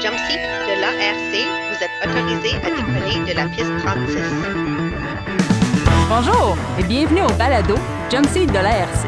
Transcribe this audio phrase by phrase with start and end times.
[0.00, 1.32] Jumpseat de l'ARC,
[1.68, 4.16] vous êtes autorisé à décoller de la piste 36.
[6.08, 7.74] Bonjour et bienvenue au balado
[8.10, 9.06] Jumpseat de l'ARC,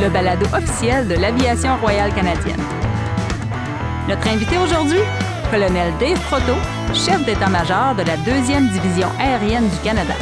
[0.00, 2.62] le balado officiel de l'aviation royale canadienne.
[4.08, 5.00] Notre invité aujourd'hui,
[5.50, 6.54] colonel Dave Proto,
[6.94, 10.14] chef d'état-major de la 2e division aérienne du Canada.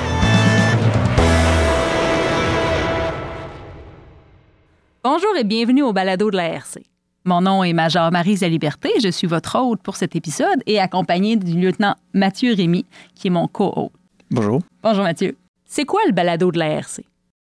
[5.04, 6.79] Bonjour et bienvenue au balado de l'ARC.
[7.29, 11.37] Mon nom est Major Marie Liberté, je suis votre hôte pour cet épisode et accompagnée
[11.37, 13.92] du lieutenant Mathieu Rémy, qui est mon co-hôte.
[14.30, 14.62] Bonjour.
[14.82, 15.37] Bonjour Mathieu.
[15.66, 17.02] C'est quoi le balado de l'ARC?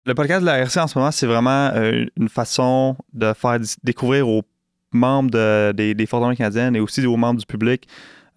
[0.05, 4.29] Le podcast de l'ARC en ce moment, c'est vraiment euh, une façon de faire découvrir
[4.29, 4.43] aux
[4.93, 7.89] membres des, des Forces armées canadiennes et aussi aux membres du public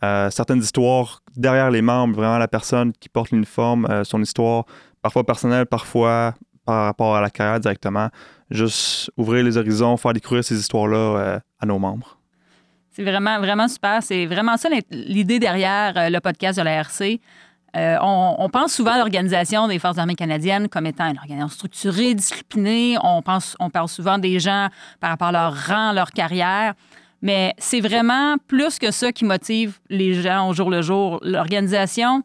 [0.01, 4.63] euh, certaines histoires derrière les membres, vraiment la personne qui porte l'uniforme, euh, son histoire,
[5.01, 6.35] parfois personnelle, parfois
[6.65, 8.07] par rapport à la carrière directement.
[8.53, 12.19] Juste ouvrir les horizons, faire découvrir ces histoires-là euh, à nos membres.
[12.91, 14.03] C'est vraiment, vraiment super.
[14.03, 17.19] C'est vraiment ça l'idée derrière euh, le podcast de la RC.
[17.75, 22.13] Euh, on, pense souvent à l'organisation des Forces armées canadiennes comme étant une organisation structurée,
[22.13, 22.97] disciplinée.
[23.01, 24.67] On, pense, on parle souvent des gens
[24.99, 26.75] par rapport à leur rang, leur carrière.
[27.23, 31.19] Mais c'est vraiment plus que ça qui motive les gens au jour le jour.
[31.23, 32.21] L'organisation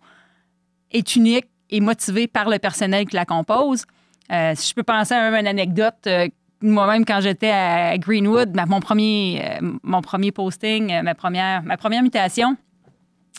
[0.91, 3.84] est unique et motivée par le personnel qui la compose.
[4.30, 6.28] Euh, si je peux penser à une anecdote, euh,
[6.60, 12.02] moi-même, quand j'étais à Greenwood, mon, premier, euh, mon premier posting, ma, première, ma première
[12.02, 12.56] mutation,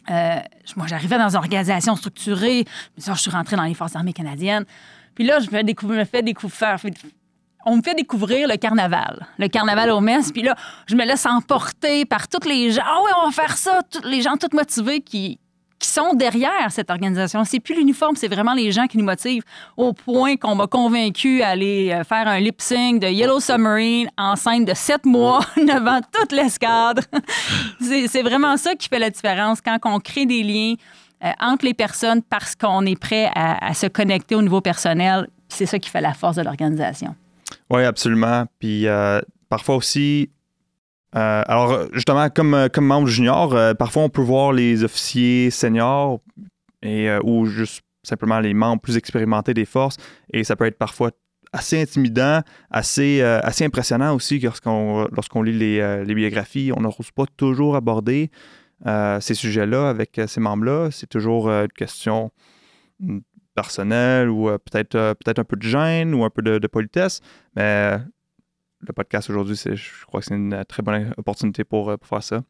[0.07, 2.65] moi, j'arrivais dans une organisation structurée.
[2.97, 4.65] Je suis rentrée dans les Forces armées canadiennes.
[5.13, 5.61] Puis là, je me,
[5.95, 6.77] me fais découvrir,
[7.65, 10.31] on me fait découvrir le carnaval, le carnaval au messes.
[10.31, 10.55] Puis là,
[10.87, 12.81] je me laisse emporter par tous les gens.
[12.85, 13.81] Ah oui, on va faire ça.
[13.91, 15.39] Tous les gens tout motivés qui,
[15.79, 17.45] qui sont derrière cette organisation.
[17.45, 19.43] C'est plus l'uniforme, c'est vraiment les gens qui nous motivent
[19.77, 24.09] au point qu'on m'a convaincu à aller euh, faire un lip sync de Yellow Submarine
[24.17, 27.01] enceinte de sept mois devant toute l'escadre.
[27.81, 30.75] c'est vraiment ça qui fait la différence quand on crée des liens
[31.23, 35.27] euh, entre les personnes parce qu'on est prêt à, se connecter au niveau personnel.
[35.47, 37.15] C'est ça qui fait la force de l'organisation.
[37.69, 38.45] Oui, absolument.
[38.59, 40.29] Puis euh, parfois aussi,
[41.15, 46.21] euh, alors, justement, comme, euh, membre junior, euh, parfois on peut voir les officiers seniors
[46.83, 49.97] et, ou juste simplement les membres plus expérimentés des forces
[50.31, 51.11] et ça peut être parfois
[51.51, 56.71] assez intimidant, assez, assez impressionnant aussi lorsqu'on lit les, les, biographies.
[56.75, 58.31] On n'ose pas toujours aborder
[58.85, 60.89] ces sujets-là avec ces membres-là.
[60.91, 62.31] C'est toujours une question
[63.55, 67.19] personnelle ou peut-être peut-être un peu de gêne ou un peu de, de politesse,
[67.55, 67.97] mais
[68.87, 72.43] le podcast aujourd'hui, je crois que c'est une très bonne opportunité pour, euh, faire ça.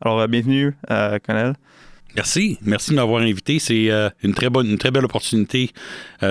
[0.00, 1.54] Alors, euh, bienvenue, euh, Colonel.
[2.14, 2.58] Merci.
[2.62, 3.58] Merci de m'avoir invité.
[3.58, 3.90] C'est
[4.22, 5.70] une, très bonne, une très belle opportunité.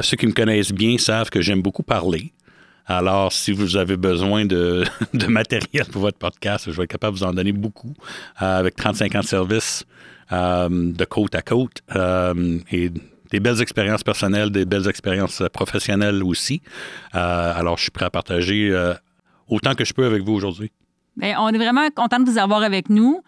[0.01, 2.33] ceux qui me connaissent bien savent que j'aime beaucoup parler.
[2.87, 4.83] Alors, si vous avez besoin de,
[5.27, 7.93] matériel pour votre podcast, je vais être capable de vous en donner beaucoup
[8.37, 9.85] avec 35 ans de service
[10.31, 11.83] de côte à côte
[12.71, 12.91] et
[13.31, 16.61] des belles expériences personnelles, des belles expériences euh, professionnelles aussi.
[17.15, 18.93] Euh, alors, je suis prêt à partager euh,
[19.47, 20.71] autant que je peux avec vous aujourd'hui.
[21.15, 23.21] Bien, on est vraiment content de vous avoir avec nous.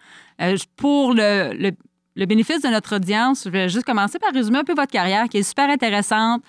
[0.76, 1.72] pour le,
[2.16, 5.38] bénéfice de notre audience, je vais juste commencer par résumer un peu votre carrière qui
[5.38, 6.42] est super intéressante.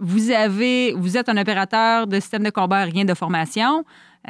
[0.00, 3.84] vous, avez, vous êtes un opérateur de système de combat aérien de formation.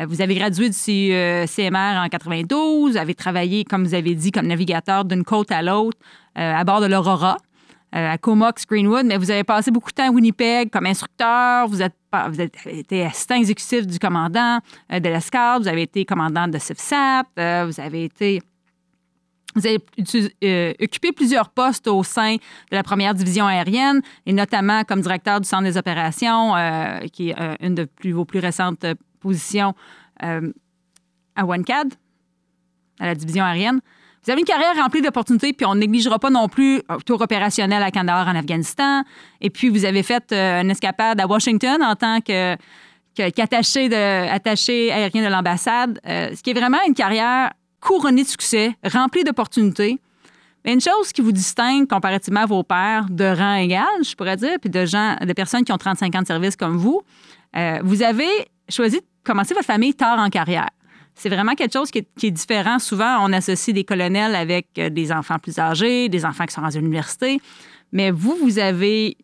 [0.09, 2.91] Vous avez gradué du CMR en 92.
[2.93, 5.99] Vous avez travaillé, comme vous avez dit, comme navigateur d'une côte à l'autre
[6.35, 7.37] à bord de l'Aurora.
[7.95, 11.69] Euh, à Comox Greenwood, mais vous avez passé beaucoup de temps à Winnipeg comme instructeur.
[11.69, 14.61] Vous, avez été assistant exécutif du commandant
[14.91, 15.65] euh, de l'escadre.
[15.65, 17.27] Vous avez été commandant de CIFSAP.
[17.39, 18.41] Euh, vous avez été
[19.55, 19.77] vous avez
[20.81, 25.47] occupé plusieurs postes au sein de la première division aérienne, et notamment comme directeur du
[25.47, 26.55] centre des opérations,
[27.13, 28.87] qui est une de vos plus récentes
[29.21, 29.75] positions
[30.19, 31.93] à OneCAD,
[32.99, 33.83] à la division aérienne.
[34.25, 37.83] Vous avez une carrière remplie d'opportunités, puis on négligera pas non plus un tour opérationnel
[37.83, 39.03] à Kandahar en Afghanistan.
[39.41, 42.57] Et puis, vous avez fait euh, une escapade à Washington en tant que
[43.15, 43.93] qu'attaché
[44.91, 49.99] aérien de l'ambassade, euh, ce qui est vraiment une carrière couronnée de succès, remplie d'opportunités.
[50.65, 54.37] Mais une chose qui vous distingue comparativement à vos pères de rang égal, je pourrais
[54.37, 57.03] dire, puis de gens, de personnes qui ont 35 ans de service comme vous,
[57.57, 58.31] euh, vous avez
[58.69, 60.71] choisi de commencer votre famille tard en carrière
[61.15, 62.79] c'est vraiment quelque chose qui est, différent.
[62.79, 66.63] Souvent, on associe des colonels avec euh, des enfants plus âgés, des enfants qui sont
[66.63, 67.39] dans une université.
[67.93, 69.17] Mais vous, vous avez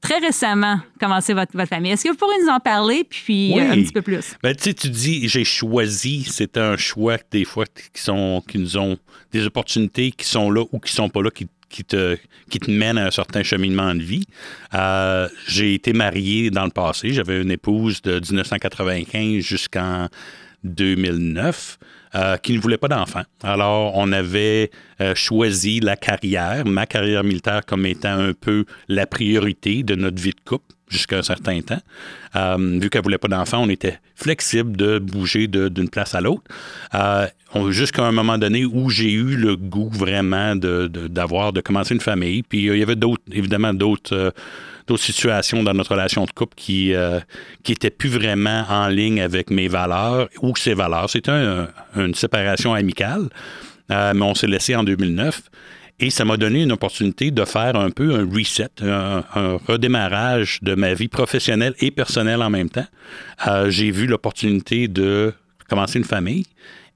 [0.00, 1.92] très récemment commencé votre, famille.
[1.92, 4.34] Est-ce que vous pourriez nous en parler, puis euh, un petit peu plus?
[4.42, 6.24] Ben, tu sais, tu dis j'ai choisi.
[6.24, 8.96] C'est un choix des fois qui, sont, qui nous ont
[9.32, 12.16] des opportunités qui sont là ou qui sont pas là, qui, qui te,
[12.50, 14.24] qui te mènent à un certain cheminement de vie.
[14.74, 17.12] Euh, j'ai été marié dans le passé.
[17.12, 20.08] J'avais une épouse de 1995 jusqu'en
[20.64, 21.78] 2009
[22.16, 23.22] euh, qui ne voulait pas d'enfants.
[23.42, 29.06] Alors, on avait euh, choisi la carrière, ma carrière militaire comme étant un peu la
[29.06, 31.80] priorité de notre vie de couple jusqu'à un certain temps.
[32.34, 36.42] Euh, vu qu'elle voulait pas d'enfants, on était flexible de bouger d'une place à l'autre.
[37.68, 42.00] Jusqu'à un moment donné où j'ai eu le goût vraiment d'avoir, de, de, commencer une
[42.00, 42.42] famille.
[42.42, 44.34] Puis il y avait d'autres, évidemment, d'autres
[44.90, 47.20] d'autres situations dans notre relation de couple qui euh,
[47.62, 51.08] qui étaient plus vraiment en ligne avec mes valeurs ou ses valeurs.
[51.08, 51.40] C'était
[51.96, 53.28] une séparation amicale,
[53.92, 55.42] euh, mais on s'est laissé en 2009.
[56.02, 59.22] Et ça m'a donné une opportunité de faire un peu un reset, un,
[59.68, 62.86] redémarrage de ma vie professionnelle et personnelle en même temps.
[63.46, 65.32] Euh, j'ai vu l'opportunité de
[65.68, 66.46] commencer une famille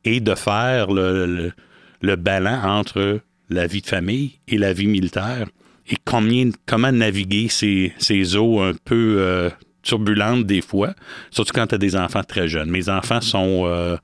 [0.04, 1.52] et de faire le,
[2.00, 2.16] le,
[2.64, 3.20] entre
[3.50, 5.46] la vie de famille et la vie militaire
[5.88, 9.50] et combien, comment naviguer ces, ces eaux un peu euh,
[9.82, 10.94] turbulentes des fois,
[11.30, 12.70] surtout quand tu as des enfants très jeunes.
[12.70, 13.96] Mes enfants sont, euh,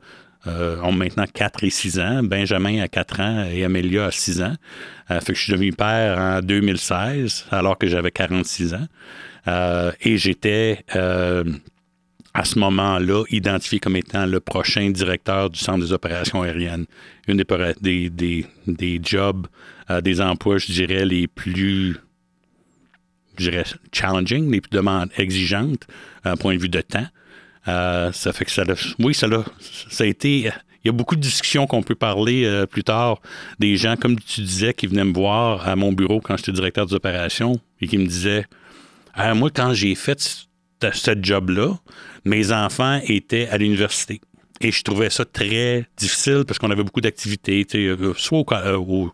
[0.47, 2.23] euh, ont maintenant 4 et 6 ans.
[2.23, 4.55] Benjamin a 4 ans et Amélia a 6 ans.
[5.09, 8.87] fait que je suis devenu père en 2016, alors que j'avais 46 ans.
[10.03, 10.85] et j'étais
[12.35, 16.87] à ce moment-là identifié comme étant le prochain directeur du Centre des opérations aériennes.
[17.27, 17.37] Une
[17.81, 21.97] des, des, des, jobs, euh, des emplois, je dirais, les plus
[23.41, 25.87] dirais, challenging, les plus demandes exigeantes
[26.25, 27.07] d'un point de vue de temps.
[27.69, 29.45] Euh, ça fait que ça a, oui, ça a,
[29.91, 33.21] ça a été, il y a beaucoup de discussions qu'on peut parler euh, plus tard.
[33.59, 36.87] Des gens, comme tu disais, qui venaient me voir à mon bureau quand j'étais directeur
[36.87, 38.47] des opérations et qui me disaient,
[39.15, 40.47] ah, moi, quand j'ai fait
[40.81, 41.79] ce job-là,
[42.25, 44.21] mes enfants étaient à l'université.
[44.63, 49.11] Et je trouvais ça très difficile parce qu'on avait beaucoup d'activités, euh, soit euh, au,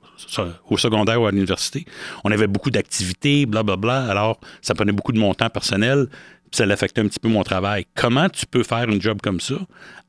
[0.69, 1.85] au, secondaire ou à l'université.
[2.25, 4.07] On avait beaucoup d'activités, blablabla.
[4.11, 6.09] Alors, ça prenait beaucoup de mon temps personnel,
[6.51, 7.87] puis ça l'affectait un petit peu mon travail.
[7.95, 9.55] Comment tu peux faire un job comme ça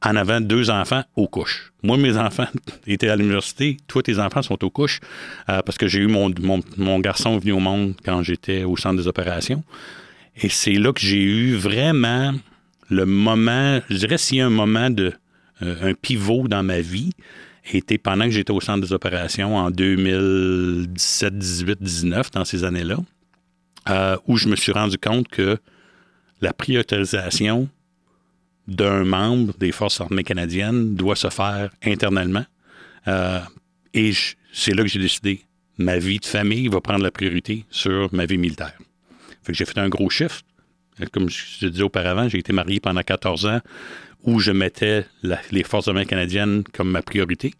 [0.03, 1.71] en avant deux enfants aux couches?
[1.83, 2.47] Moi, mes enfants
[2.87, 3.77] étaient à l'université.
[3.87, 4.99] Toi, tes enfants sont aux couches
[5.49, 8.75] euh, parce que j'ai eu mon, mon, mon garçon venu au monde quand j'étais au
[8.75, 9.63] centre des opérations.
[10.41, 12.33] Et c'est là que j'ai eu vraiment
[12.89, 15.13] le moment, je dirais s'il y a un moment de
[15.61, 17.11] un pivot dans ma vie,
[17.75, 22.97] était pendant que j'étais au centre des opérations en 2017, 18, 19, dans ces années-là,
[23.89, 25.57] euh, où je me suis rendu compte que
[26.41, 27.67] la priorisation
[28.67, 32.45] d'un membre des Forces armées canadiennes doit se faire internellement.
[33.07, 33.39] Euh,
[33.93, 34.11] et
[34.53, 35.41] c'est là que j'ai décidé,
[35.77, 38.77] ma vie de famille va prendre la priorité sur ma vie militaire.
[39.43, 40.45] Fait que j'ai fait un gros shift.
[41.11, 43.61] Comme je te disais auparavant, j'ai été marié pendant 14 ans
[44.23, 45.05] où je mettais
[45.51, 47.53] les Forces armées canadiennes comme ma priorité.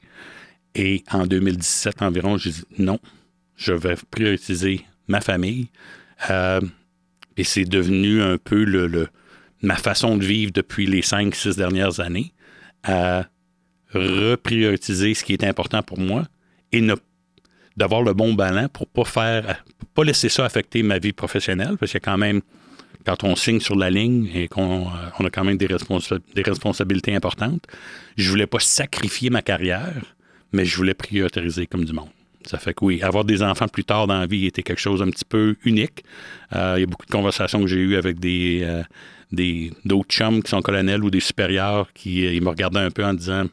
[0.76, 3.00] Et en 2017 environ, j'ai dit non,
[3.56, 5.70] je vais prioriser ma famille.
[6.30, 6.62] Euh,
[7.38, 8.66] et c'est devenu un peu
[9.62, 12.34] ma façon de vivre depuis les cinq, six dernières années,
[12.84, 13.26] à
[13.94, 16.28] reprioriser ce qui est important pour moi
[16.72, 16.86] et
[17.76, 19.64] d'avoir le bon ballon pour pas faire,
[19.94, 22.42] pas laisser ça affecter ma vie professionnelle, parce qu'il y a quand même
[23.06, 27.66] quand on signe sur la ligne et qu'on euh, a quand même des, responsabilités importantes,
[28.18, 30.16] je voulais pas sacrifier ma carrière,
[30.52, 32.10] mais je voulais prioriser comme du monde.
[32.46, 35.02] Ça fait que oui, avoir des enfants plus tard dans la vie était quelque chose
[35.02, 36.04] un petit peu unique.
[36.56, 40.42] Euh, il y a beaucoup de conversations que j'ai eues avec des, euh, d'autres chums
[40.42, 43.46] qui sont colonels ou des supérieurs qui me regardaient un peu en disant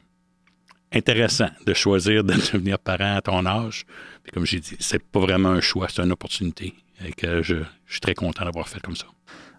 [0.93, 3.85] intéressant de choisir de devenir parent à ton âge.
[4.33, 6.73] comme j'ai dit, c'est pas vraiment un choix, c'est une opportunité.
[7.05, 7.55] Et que je
[7.87, 9.07] suis très content d'avoir fait comme ça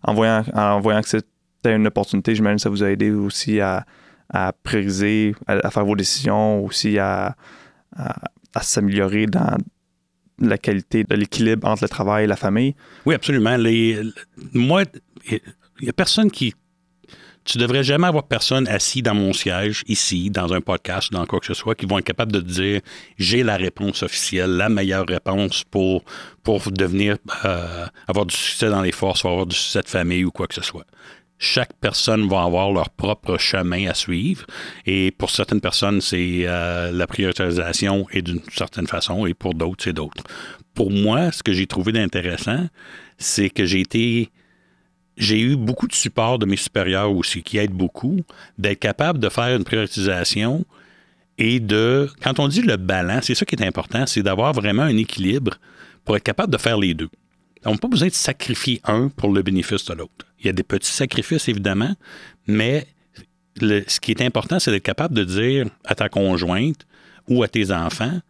[0.07, 3.61] en voyant, en voyant que c'était une opportunité, j'imagine que ça vous a aidé aussi
[3.61, 3.85] à,
[4.31, 7.37] à prioriser, à, faire vos décisions, aussi à,
[7.97, 9.59] à, s'améliorer dans
[10.39, 12.75] la qualité de l'équilibre entre le travail et la famille.
[13.05, 13.57] Oui, absolument.
[13.57, 14.01] Les,
[14.53, 14.85] moi,
[15.31, 15.41] il
[15.83, 16.55] n'y a personne qui
[17.47, 21.39] tu devrais jamais avoir personne assis dans mon siège, ici, dans un podcast, dans quoi
[21.39, 22.81] que ce soit, qui vont être capables de te dire
[23.19, 26.05] j'ai la réponse officielle, la meilleure réponse pour,
[26.43, 30.33] pour devenir euh, avoir du succès dans les forces, avoir du succès de famille ou
[30.33, 30.87] quoi que ce soit.
[31.39, 34.47] Chaque personne va avoir leur propre chemin à suivre.
[34.87, 39.85] Et pour certaines personnes, c'est euh, la priorisation et d'une certaine façon, et pour d'autres,
[39.85, 40.25] c'est d'autres.
[40.75, 42.67] Pour moi, ce que j'ai trouvé d'intéressant,
[43.19, 44.31] c'est que j'ai été
[45.17, 48.21] j'ai eu beaucoup de support de mes supérieurs aussi, qui aident beaucoup,
[48.59, 50.65] d'être capable de faire une prioritisation
[51.39, 54.83] et de, quand on dit le balance, c'est ça qui est important, c'est d'avoir vraiment
[54.83, 55.59] un équilibre
[56.05, 57.11] pour être capable de faire les deux.
[57.65, 60.27] On n'a pas besoin de sacrifier un pour le bénéfice de l'autre.
[60.41, 61.95] Il y a des petits sacrifices, évidemment,
[62.47, 62.87] mais
[63.61, 66.87] ce qui est important, c'est d'être capable de dire à ta conjointe
[67.29, 68.21] ou à tes enfants,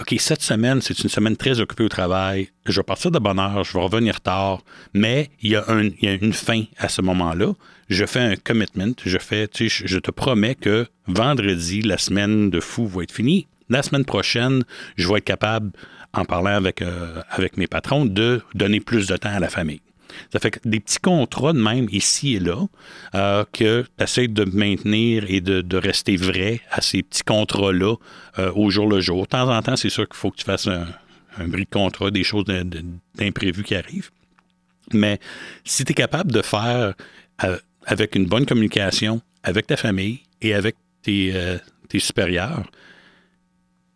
[0.00, 2.50] OK, cette semaine, c'est une semaine très occupée au travail.
[2.66, 4.62] Je vais partir de bonne heure, je vais revenir tard,
[4.94, 7.52] mais il y a, une fin à ce moment-là.
[7.88, 8.94] Je fais un commitment.
[9.04, 13.48] Je fais, tu je te promets que vendredi, la semaine de fou va être finie.
[13.70, 14.62] La semaine prochaine,
[14.96, 15.72] je vais être capable,
[16.14, 19.80] en parlant avec, euh, avec mes patrons, de donner plus de temps à la famille.
[20.32, 22.66] Ça fait que des petits contrats de même ici et là,
[23.14, 27.94] euh, que tu essaies de maintenir et de, rester vrai à ces petits contrats-là
[28.38, 29.22] euh, au jour le jour.
[29.22, 30.86] De temps en temps, c'est sûr qu'il faut que tu fasses un,
[31.46, 32.44] bris de contrat, des choses
[33.14, 34.10] d'imprévues qui arrivent.
[34.92, 35.20] Mais
[35.64, 36.94] si tu es capable de faire
[37.44, 41.60] euh, avec une bonne communication avec ta famille et avec tes
[41.98, 42.64] supérieurs,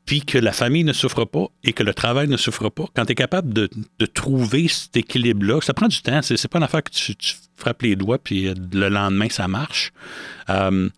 [0.06, 3.04] puis que la famille ne souffre pas et que le travail ne souffre pas, quand
[3.04, 3.68] tu es capable de,
[4.06, 7.14] trouver cet équilibre-là, ça prend du temps, c'est pas une affaire que tu,
[7.56, 9.92] frappes les doigts puis euh, le lendemain ça marche.
[10.50, 10.88] Euh,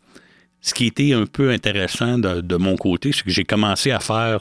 [0.63, 4.41] ce qui était un peu intéressant de mon côté, c'est que j'ai commencé à faire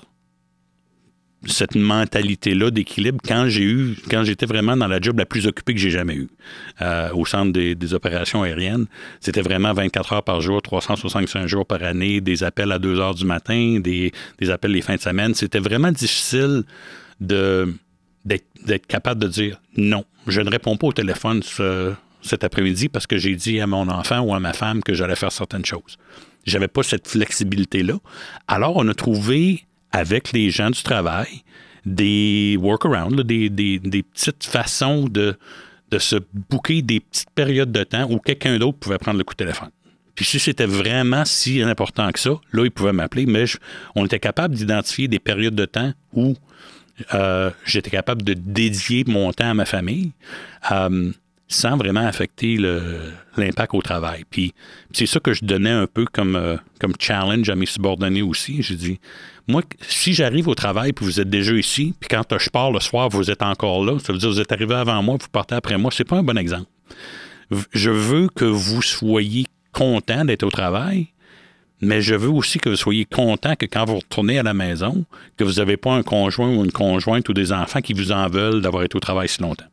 [1.46, 5.74] cette mentalité-là d'équilibre quand j'ai eu, quand j'étais vraiment dans la job la plus occupée
[5.74, 6.30] que j'ai jamais eue
[6.82, 8.86] euh, au centre des, opérations aériennes.
[9.20, 13.16] C'était vraiment 24 heures par jour, 365 jours par année, des appels à 2 heures
[13.16, 14.12] du matin, des,
[14.50, 15.34] appels les fins de semaine.
[15.34, 16.64] C'était vraiment difficile
[17.20, 17.68] d'être,
[18.88, 21.42] capable de dire non, je ne réponds pas au téléphone
[22.22, 25.16] cet après-midi parce que j'ai dit à mon enfant ou à ma femme que j'allais
[25.16, 25.98] faire certaines choses.
[26.46, 27.96] J'avais pas cette flexibilité-là.
[28.48, 31.44] Alors, on a trouvé avec les gens du travail
[31.86, 35.38] des workarounds, des, des, petites façons de,
[35.92, 36.16] de se
[36.50, 39.70] bouquer des petites périodes de temps où quelqu'un d'autre pouvait prendre le coup de téléphone.
[40.16, 43.46] Puis si c'était vraiment si important que ça, là, il pouvait m'appeler, mais
[43.96, 46.36] on était capable d'identifier des périodes de temps où
[47.14, 50.12] euh, j'étais capable de dédier mon temps à ma famille.
[50.72, 51.12] Euh,
[51.48, 52.58] sans vraiment affecter
[53.38, 54.24] l'impact au travail.
[54.30, 54.54] Puis
[54.92, 58.62] c'est ça que je donnais un peu comme, euh, comme challenge à mes subordonnés aussi.
[58.64, 59.00] J'ai dit,
[59.48, 62.80] moi, si j'arrive au travail puis vous êtes déjà ici, puis quand je pars le
[62.80, 65.28] soir, vous êtes encore là, ça veut dire que vous êtes arrivé avant moi, vous
[65.32, 66.70] partez après moi, c'est pas un bon exemple.
[67.72, 71.08] Je veux que vous soyez content d'être au travail,
[71.82, 75.06] mais je veux aussi que vous soyez content que quand vous retournez à la maison,
[75.38, 78.30] que vous n'avez pas un conjoint ou une conjointe ou des enfants qui vous en
[78.30, 79.66] veulent d'avoir été au travail si longtemps.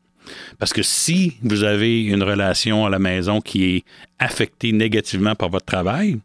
[0.59, 3.85] Parce que si vous avez une relation à la maison qui est
[4.19, 6.19] affectée négativement par votre travail,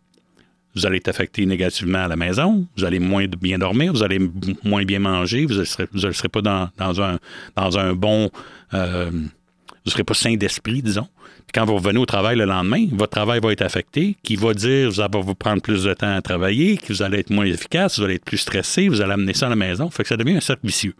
[0.75, 4.19] vous allez être affecté négativement à la maison, vous allez moins bien dormir, vous allez
[4.63, 8.29] moins bien manger, vous ne serez, pas dans, un, bon...
[8.73, 11.07] Euh, vous ne serez pas sain d'esprit, disons.
[11.53, 14.89] quand vous revenez au travail le lendemain, votre travail va être affecté, qui va dire
[14.89, 17.99] vous allez vous prendre plus de temps à travailler, que vous allez être moins efficace,
[17.99, 19.89] vous allez être plus stressé, vous allez amener ça à la maison.
[19.91, 20.95] Fait que ça devient un cercle vicieux.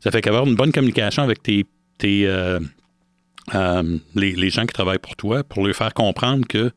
[0.00, 1.64] Ça fait qu'avoir une bonne communication avec tes
[2.04, 2.60] euh,
[3.54, 6.70] euh, les, gens qui travaillent pour toi pour leur faire comprendre que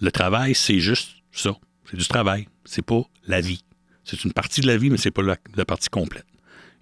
[0.00, 1.56] le travail, c'est juste ça.
[1.90, 2.48] C'est du travail.
[2.64, 3.62] C'est pas la vie.
[4.04, 6.26] C'est une partie de la vie, mais c'est pas la, partie complète.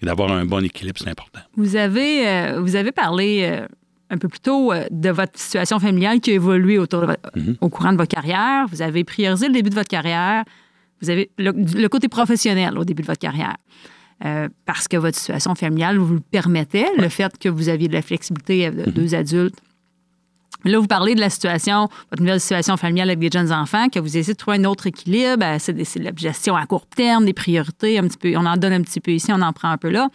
[0.03, 1.41] Et d'avoir un bon équilibre, c'est important.
[1.57, 3.63] Vous avez, euh, vous avez parlé
[4.11, 7.57] un peu plus tôt de votre situation familiale qui a évolué autour mm-hmm.
[7.61, 8.67] au courant de votre carrière.
[8.69, 10.45] Vous avez priorisé le début de votre carrière.
[11.01, 13.57] Vous avez le côté professionnel au début de votre carrière.
[14.25, 17.93] Euh, parce que votre situation familiale vous le permettait, le fait que vous aviez de
[17.93, 18.93] la flexibilité de mhm.
[18.93, 19.57] deux adultes.
[20.65, 23.99] Là, vous parlez de la situation, votre nouvelle situation familiale avec des jeunes enfants, que
[23.99, 25.45] vous essayez de trouver un autre équilibre.
[25.45, 28.35] Euh, c'est de la gestion à court terme, des priorités, un petit peu.
[28.37, 30.09] On en donne un petit peu ici, on en prend un peu là.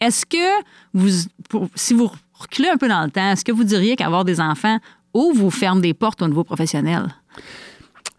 [0.00, 0.62] Est-ce que
[0.94, 1.26] vous,
[1.74, 4.78] si vous reculez un peu dans le temps, est-ce que vous diriez qu'avoir des enfants
[5.12, 7.08] ouvre vous ferme des portes au niveau professionnel?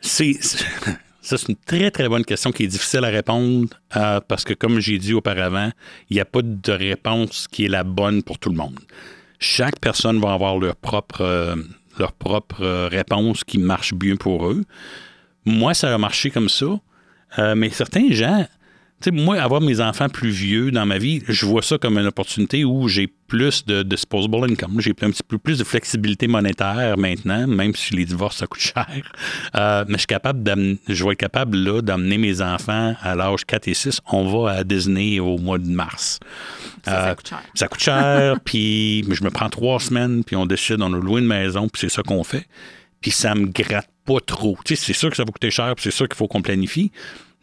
[0.01, 0.39] C'est
[1.27, 3.67] ça, c'est une très, très bonne question qui est difficile à répondre
[3.97, 5.71] euh, parce que, comme j'ai dit auparavant,
[6.09, 8.79] il n'y a pas de réponse qui est la bonne pour tout le monde.
[9.37, 11.55] Chaque personne va avoir leur propre, euh,
[11.99, 14.63] euh, réponse qui marche bien pour eux.
[15.43, 16.79] Moi, ça a marché comme ça,
[17.55, 18.47] mais certains gens
[19.11, 22.65] moi, avoir mes enfants plus vieux dans ma vie, je vois ça comme une opportunité
[22.65, 24.79] où j'ai plus de disposable income.
[24.79, 28.61] J'ai un petit peu plus de flexibilité monétaire maintenant, même si les divorces, ça coûte
[28.75, 29.13] cher.
[29.55, 33.15] Euh, mais je suis capable d'amener, je vais être capable là d'amener mes enfants à
[33.15, 34.01] l'âge 4 et 6.
[34.11, 36.19] On va à Disney au mois de mars.
[36.83, 37.43] Ça, ça euh, coûte cher.
[37.53, 41.21] Ça coûte cher, puis je me prends trois semaines, puis on décide, on a loué
[41.21, 42.47] une maison, puis c'est ça qu'on fait.
[42.99, 44.57] Puis ça me gratte pas trop.
[44.65, 46.91] C'est sûr que ça va coûter cher, puis c'est sûr qu'il faut qu'on planifie.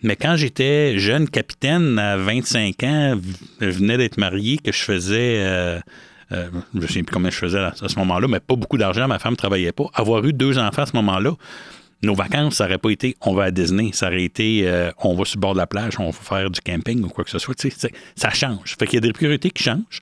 [0.04, 3.18] Mais quand j'étais jeune capitaine à 25 ans,
[3.58, 5.80] je venais d'être marié, que je faisais, euh,
[6.30, 9.08] euh, je ne sais plus combien je faisais à, ce moment-là, mais pas beaucoup d'argent,
[9.08, 9.86] ma femme ne travaillait pas.
[9.94, 11.32] Avoir eu deux enfants à ce moment-là,
[12.02, 15.14] nos vacances, ça n'aurait pas été on va à Disney, ça aurait été euh, on
[15.14, 17.30] va sur le bord de la plage, on va faire du camping ou quoi que
[17.30, 17.54] ce soit.
[18.14, 18.76] ça change.
[18.78, 20.00] Fait qu'il y a des priorités qui changent.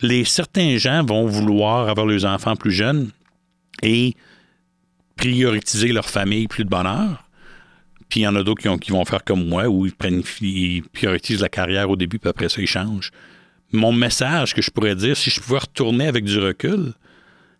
[0.00, 3.12] Les, certains gens vont vouloir avoir leurs enfants plus jeunes
[3.80, 4.16] et
[5.14, 7.27] prioriser leur famille plus de bonheur
[8.08, 10.76] Puis il y en a d'autres qui, qui vont faire comme moi, où ils, planifient,
[10.76, 13.10] ils priorisent la carrière au début, puis après ça, ils changent.
[13.72, 16.94] Mon message que je pourrais dire, si je pouvais retourner avec du recul,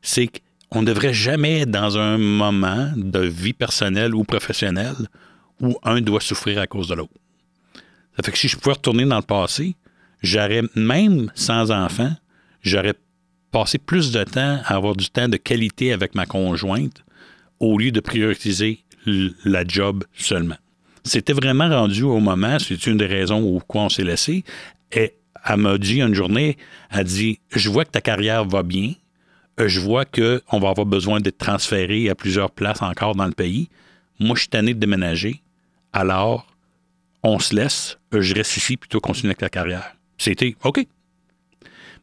[0.00, 0.30] c'est
[0.70, 4.96] qu'on ne devrait jamais être dans un moment de vie personnelle ou professionnelle
[5.60, 7.12] où un doit souffrir à cause de l'autre.
[8.16, 9.76] Ça fait que si je pouvais retourner dans le passé,
[10.22, 12.12] j'aurais, même sans enfant,
[12.62, 12.94] j'aurais
[13.50, 17.04] passé plus de temps à avoir du temps de qualité avec ma conjointe
[17.60, 18.84] au lieu de prioriser
[19.44, 20.56] la job seulement.
[21.04, 24.44] C'était vraiment rendu au moment, c'est une des raisons pourquoi on s'est laissé.
[24.92, 26.56] Et elle m'a dit une journée,
[26.90, 28.92] elle dit Je vois que ta carrière va bien,
[29.66, 33.68] je vois qu'on va avoir besoin d'être transféré à plusieurs places encore dans le pays.
[34.20, 35.42] Moi, je suis tanné de déménager.
[35.92, 36.46] Alors,
[37.22, 39.94] on se laisse, je reste ici plutôt continuer avec la carrière.
[40.18, 40.86] C'était OK.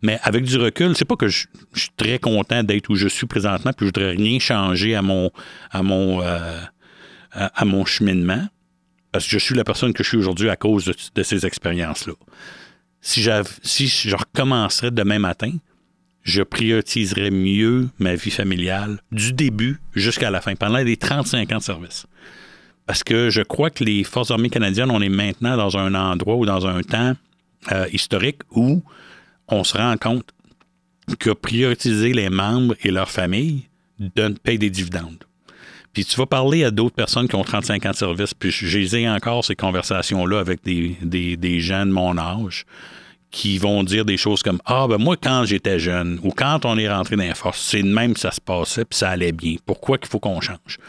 [0.02, 3.26] Mais avec du recul, c'est pas que je, suis très content d'être où je suis
[3.26, 5.32] présentement, puis je voudrais rien changer à mon,
[5.72, 6.60] à mon, euh,
[7.36, 8.48] à, mon cheminement,
[9.12, 12.14] parce que je suis la personne que je suis aujourd'hui à cause de, ces expériences-là.
[13.02, 13.28] Si,
[13.62, 15.52] si je recommencerais demain matin,
[16.24, 21.58] je prioriserais mieux ma vie familiale du début jusqu'à la fin, pendant les 35 ans
[21.58, 22.08] de service.
[22.88, 26.36] Parce que je crois que les Forces armées canadiennes, on est maintenant dans un endroit
[26.36, 27.14] ou dans un temps
[27.72, 28.84] euh, historique où
[29.48, 30.34] on se rend compte
[31.20, 35.24] que prioriser les membres et leurs familles donne, paye des dividendes.
[35.96, 39.10] Puis tu vas parler à d'autres personnes qui ont 35 ans de service, puis j'ai
[39.10, 42.66] encore ces conversations-là avec des, des, des gens de mon âge
[43.32, 46.78] qui vont dire des choses comme Ah, ben moi, quand j'étais jeune ou quand on
[46.78, 49.32] est rentré dans les forces, c'est de même que ça se passait, puis ça allait
[49.32, 49.56] bien.
[49.66, 50.80] Pourquoi qu'il faut qu'on change?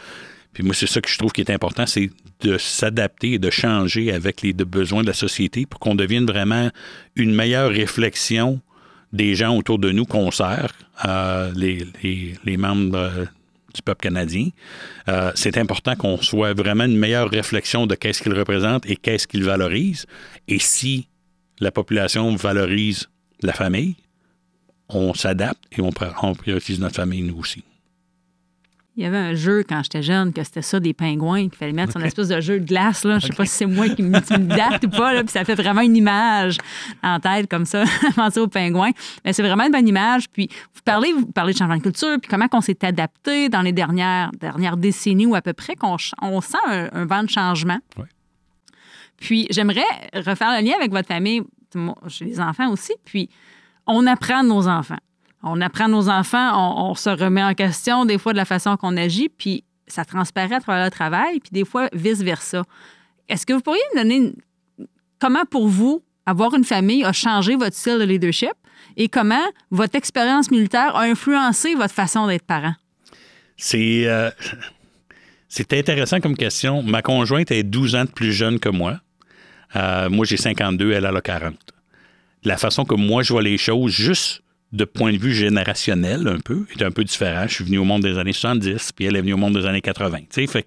[0.51, 2.09] Puis moi, c'est ça que je trouve qui est important, c'est
[2.41, 6.69] de s'adapter et de changer avec les besoins de la société pour qu'on devienne vraiment
[7.15, 8.59] une meilleure réflexion
[9.13, 10.73] des gens autour de nous qu'on sert,
[11.05, 13.27] euh, les, les, les, membres
[13.73, 14.49] du peuple canadien.
[15.07, 19.27] Euh, c'est important qu'on soit vraiment une meilleure réflexion de qu'est-ce qu'ils représentent et qu'est-ce
[19.27, 20.05] qu'ils valorisent.
[20.47, 21.07] Et si
[21.59, 23.09] la population valorise
[23.41, 23.95] la famille,
[24.89, 25.91] on s'adapte et on,
[26.23, 27.63] on priorise notre famille, nous aussi.
[28.97, 31.71] Il y avait un jeu quand j'étais jeune que c'était ça, des pingouins, qu'il fallait
[31.71, 33.03] mettre sur une espèce de jeu de glace.
[33.03, 33.19] Là.
[33.19, 33.37] Je sais okay.
[33.37, 35.95] pas si c'est moi qui me, date ou pas, là, puis ça fait vraiment une
[35.95, 36.57] image
[37.03, 37.83] en tête comme ça,
[38.15, 38.89] penser aux pingouins.
[39.23, 40.27] Mais c'est vraiment une bonne image.
[40.29, 43.61] Puis vous parlez, vous parlez de changement de culture, puis comment on s'est adapté dans
[43.61, 47.29] les dernières, dernières décennies ou à peu près qu'on on sent un, un, vent de
[47.29, 47.77] changement.
[47.97, 48.05] Ouais.
[49.17, 51.43] Puis j'aimerais refaire le lien avec votre famille.
[52.07, 53.29] J'ai des enfants aussi, puis
[53.85, 54.97] on apprend de nos enfants.
[55.43, 58.97] On apprend nos enfants, on, se remet en question des fois de la façon qu'on
[58.97, 62.63] agit, puis ça transparaît à travers le travail, puis des fois vice-versa.
[63.29, 64.33] Est-ce que vous pourriez me donner
[65.19, 68.53] comment pour vous avoir une famille a changé votre style de leadership
[68.97, 72.73] et comment votre expérience militaire a influencé votre façon d'être parent?
[73.55, 74.29] C'est euh,
[75.71, 76.83] intéressant comme question.
[76.83, 78.99] Ma conjointe est 12 ans de plus jeune que moi.
[79.75, 81.55] Euh, moi, j'ai 52, elle a 40.
[82.43, 86.39] La façon que moi je vois les choses, juste de point de vue générationnel un
[86.39, 87.45] peu, est un peu différent.
[87.47, 89.65] Je suis venu au monde des années 70, puis elle est venue au monde des
[89.65, 90.17] années 80.
[90.47, 90.65] Fait,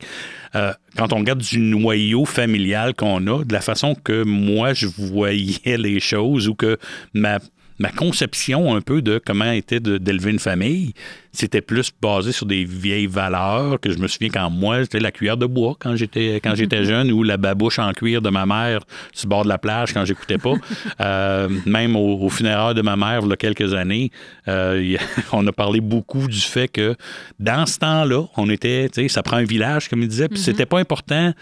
[0.55, 4.87] euh, quand on regarde du noyau familial qu'on a, de la façon que moi je
[4.87, 6.79] voyais les choses ou que
[7.13, 7.39] ma,
[7.81, 10.93] ma conception un peu de comment était d'élever une famille,
[11.33, 15.11] c'était plus basé sur des vieilles valeurs que je me souviens quand moi, c'était la
[15.11, 18.45] cuillère de bois quand j'étais quand j'étais jeune ou la babouche en cuir de ma
[18.45, 18.81] mère
[19.14, 20.53] sur le bord de la plage quand j'écoutais pas.
[21.01, 24.11] euh, même au, au, funéraire de ma mère, il y a quelques années,
[24.47, 24.97] euh,
[25.33, 26.95] on a parlé beaucoup du fait que
[27.38, 30.38] dans ce temps-là, on était, tu sais, ça prend un village, comme il disait, puis
[30.38, 30.45] mm -hmm.
[30.45, 31.33] c'était pas important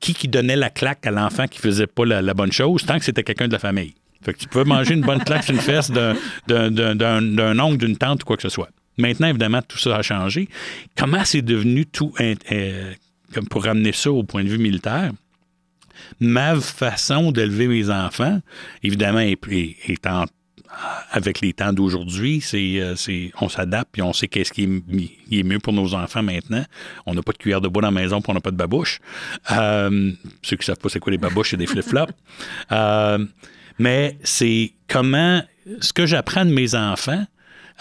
[0.00, 2.98] qui qui donnait la claque à l'enfant qui faisait pas la, la bonne chose, tant
[2.98, 3.92] que c'était quelqu'un de la famille.
[4.22, 8.22] Fait que tu peux manger une bonne claque sur une fesse d'un oncle, d'une tante
[8.22, 8.68] ou quoi que ce soit.
[8.98, 10.48] Maintenant, évidemment, tout ça a changé.
[10.96, 12.92] Comment c'est devenu tout, euh,
[13.32, 15.12] comme pour ramener ça au point de vue militaire?
[16.20, 18.40] Ma façon d'élever mes enfants,
[18.82, 19.38] évidemment, est,
[21.10, 25.58] avec les temps d'aujourd'hui, c'est, on s'adapte puis on sait qu'est-ce qui est, est, mieux
[25.58, 26.64] pour nos enfants maintenant.
[27.06, 28.56] On n'a pas de cuillère de bois dans la maison puis on n'a pas de
[28.56, 29.00] babouche.
[29.50, 32.12] Euh, ceux qui ne savent pas c'est quoi les babouches, c'est des flip-flops.
[32.72, 33.18] Euh,
[33.78, 35.42] mais c'est comment,
[35.80, 37.24] ce que j'apprends de mes enfants,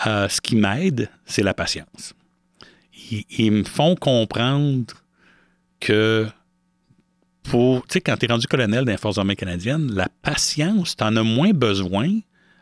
[0.08, 2.14] euh, ce qui m'aide, c'est la patience.
[3.12, 4.94] Ils, me font comprendre
[5.80, 6.28] que
[7.44, 10.96] pour, tu sais, quand tu es rendu colonel dans les Forces armées canadiennes, la patience,
[10.96, 12.20] tu en as moins besoin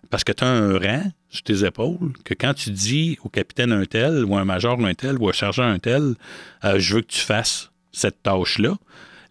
[0.10, 3.72] parce que tu as un rang sur tes épaules que quand tu dis au capitaine
[3.72, 6.16] un tel, ou un major un tel, ou un sergent un tel,
[6.64, 8.76] euh, je veux que tu fasses cette tâche-là,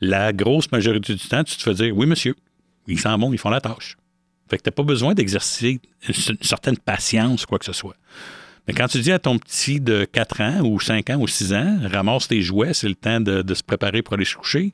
[0.00, 2.36] la grosse majorité du temps, tu te fais dire oui, monsieur
[2.94, 3.96] ils s'en vont, ils font la tâche.
[4.48, 7.96] Fait que tu n'as pas besoin d'exercer une certaine patience, quoi que ce soit.
[8.66, 11.52] Mais quand tu dis à ton petit de 4 ans ou 5 ans ou 6
[11.54, 14.72] ans, ramasse tes jouets, c'est le temps de, se préparer pour aller se coucher,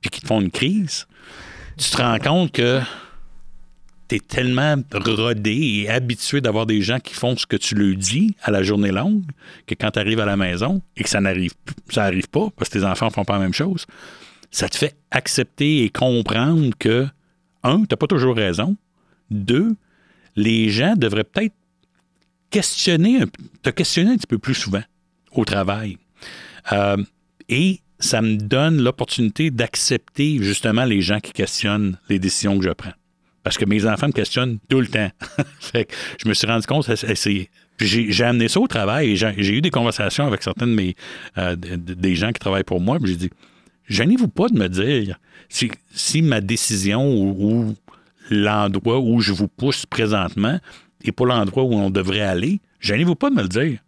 [0.00, 1.06] puis qui te font une crise,
[1.76, 2.80] tu te rends compte que
[4.08, 7.96] tu es tellement rodé et habitué d'avoir des gens qui font ce que tu leur
[7.96, 9.24] dis à la journée longue
[9.66, 11.52] que quand tu arrives à la maison et que ça n'arrive
[11.90, 13.86] ça arrive pas parce que tes enfants font pas la même chose,
[14.52, 17.08] ça te fait accepter et comprendre que,
[17.62, 18.76] un, tu n'as pas toujours raison.
[19.30, 19.74] Deux,
[20.36, 21.54] les gens devraient peut-être
[22.50, 23.20] questionner,
[23.62, 24.82] te questionner un petit peu plus souvent
[25.32, 25.98] au travail.
[26.72, 27.02] Euh,
[27.48, 32.70] et ça me donne l'opportunité d'accepter justement les gens qui questionnent les décisions que je
[32.70, 32.92] prends.
[33.42, 35.10] Parce que mes enfants me questionnent tout le temps.
[35.60, 36.88] fait que je me suis rendu compte,
[37.80, 40.94] j'ai amené ça au travail et j'ai eu des conversations avec certains de mes
[41.38, 42.98] euh, des gens qui travaillent pour moi.
[43.04, 43.30] J'ai dit,
[43.92, 47.74] gênez-vous pas de me dire si, ma décision ou,
[48.30, 50.58] l'endroit où je vous pousse présentement
[51.04, 52.60] n'est pas l'endroit où on devrait aller.
[52.80, 53.78] Gênez-vous pas de me le dire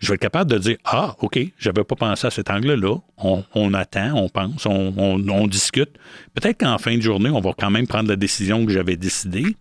[0.00, 2.98] je vais être capable de dire Ah, OK, j'avais pas pensé à cet angle-là.
[3.18, 5.90] On, attend, on pense, on, discute.
[6.34, 9.56] Peut-être qu'en fin de journée, on va quand même prendre la décision que j'avais décidée.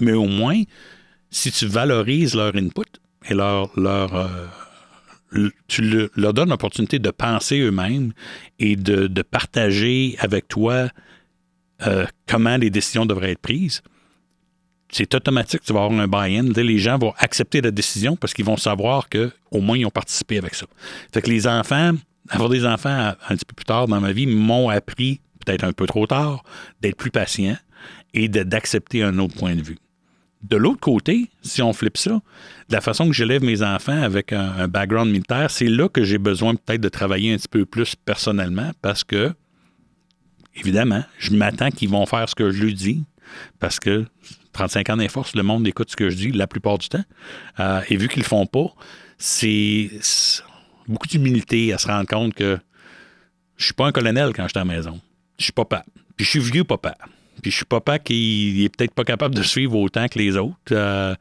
[0.00, 0.62] Mais au moins,
[1.30, 2.88] si tu valorises leur input
[3.28, 4.28] et leur, leur euh,
[5.68, 8.12] tu leur donnes l'opportunité de penser eux-mêmes
[8.58, 10.88] et de, partager avec toi
[11.86, 13.82] euh, comment les décisions devraient être prises,
[14.92, 16.52] c'est automatique, tu vas avoir un buy-in.
[16.62, 20.38] Les gens vont accepter la décision parce qu'ils vont savoir qu'au moins ils ont participé
[20.38, 20.66] avec ça.
[21.12, 21.92] Fait que les enfants,
[22.28, 25.72] avoir des enfants un petit peu plus tard dans ma vie m'ont appris, peut-être un
[25.72, 26.42] peu trop tard,
[26.80, 27.56] d'être plus patient
[28.14, 29.78] et d'accepter un autre point de vue.
[30.42, 34.32] De l'autre côté, si on flippe ça, de la façon que j'élève mes enfants avec
[34.32, 37.66] un, un background militaire, c'est là que j'ai besoin peut-être de travailler un petit peu
[37.66, 39.34] plus personnellement parce que,
[40.56, 43.04] évidemment, je m'attends qu'ils vont faire ce que je lui dis
[43.58, 44.06] parce que
[44.52, 47.04] 35 ans d'inforce, le monde écoute ce que je dis la plupart du temps.
[47.60, 48.74] Euh, et vu qu'ils le font pas,
[49.18, 49.90] c'est
[50.88, 52.58] beaucoup d'humilité à se rendre compte que
[53.56, 55.00] je suis pas un colonel quand je suis à la maison.
[55.38, 55.84] Je suis papa.
[56.16, 56.96] Puis je suis vieux papa.
[57.40, 60.56] Puis je suis papa qui est peut-être pas capable de suivre autant que les autres.
[60.72, 61.14] Euh,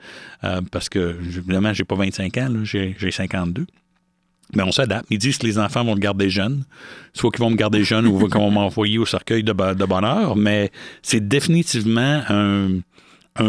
[0.43, 3.65] euh, parce que, évidemment, j'ai pas 25 ans, j'ai 52.
[4.55, 5.05] Mais on s'adapte.
[5.10, 6.65] Ils disent que les enfants vont me garder jeune,
[7.13, 10.71] soit qu'ils vont me garder jeune ou qu'ils vont m'envoyer au cercueil de, bonheur, mais
[11.03, 12.82] c'est définitivement un,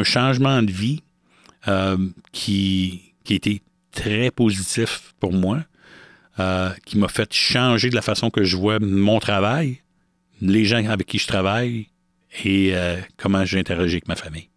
[0.04, 1.02] changement de vie
[1.66, 1.96] euh,
[2.32, 5.64] qui, qui a été très positif pour moi,
[6.86, 9.80] qui m'a fait changer de la façon que je vois mon travail,
[10.40, 11.89] les gens avec qui je travaille
[12.44, 14.48] et euh, comment j'interagis avec ma famille.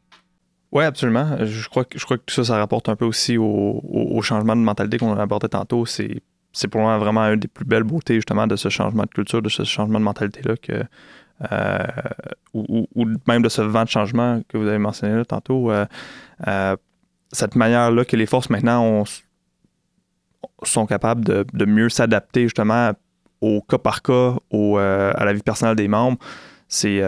[0.72, 1.38] Oui, absolument.
[1.46, 4.56] Je crois, que, je crois que tout ça, ça rapporte un peu aussi au, changement
[4.56, 5.86] de mentalité qu'on a abordé tantôt.
[5.86, 9.10] C'est, c'est pour moi vraiment une des plus belles beautés, justement, de ce changement de
[9.10, 10.84] culture, de ce changement de mentalité-là, que
[11.52, 11.78] euh,
[12.54, 12.88] ou,
[13.28, 15.86] même de ce vent de changement que vous avez mentionné là, tantôt, euh,
[17.32, 19.04] cette manière-là que les forces maintenant
[20.64, 22.94] sont capables de, mieux s'adapter justement
[23.42, 26.18] au cas par cas, au, à la vie personnelle des membres,
[26.68, 27.02] c'est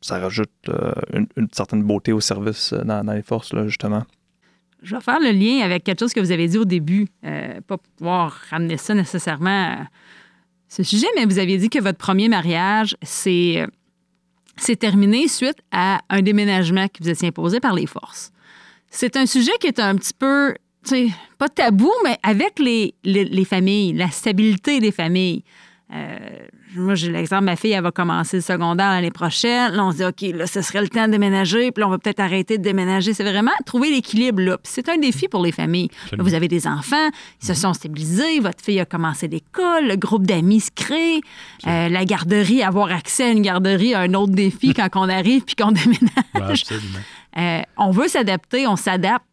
[0.00, 0.70] ça rajoute
[1.12, 4.04] une, certaine beauté au service dans, les forces, là, justement.
[4.82, 7.08] Je vais faire le lien avec quelque chose que vous avez dit au début,
[7.66, 9.86] pas pouvoir ramener ça nécessairement
[10.68, 13.66] ce sujet, mais vous aviez dit que votre premier mariage, c'est
[14.78, 18.32] terminé suite à un déménagement qui vous est imposé par les forces.
[18.90, 20.54] C'est un sujet qui est un petit peu,
[21.38, 25.44] pas tabou, mais avec les, les familles, la stabilité des familles.
[25.92, 29.72] Euh, moi, j'ai l'exemple, ma fille, elle va commencer le secondaire l'année prochaine.
[29.72, 31.90] Là, on se dit, OK, là, ce serait le temps de déménager, puis là, on
[31.90, 33.14] va peut-être arrêter de déménager.
[33.14, 34.58] C'est vraiment trouver l'équilibre là.
[34.58, 35.88] Puis c'est un défi pour les familles.
[36.18, 37.08] vous avez des enfants,
[37.42, 41.20] ils se sont stabilisés, votre fille a commencé l'école, le groupe d'amis se crée,
[41.66, 45.54] euh, la garderie, avoir accès à une garderie, un autre défi quand on arrive puis
[45.54, 46.64] qu'on déménage.
[47.36, 49.24] Euh, on veut s'adapter, on s'adapte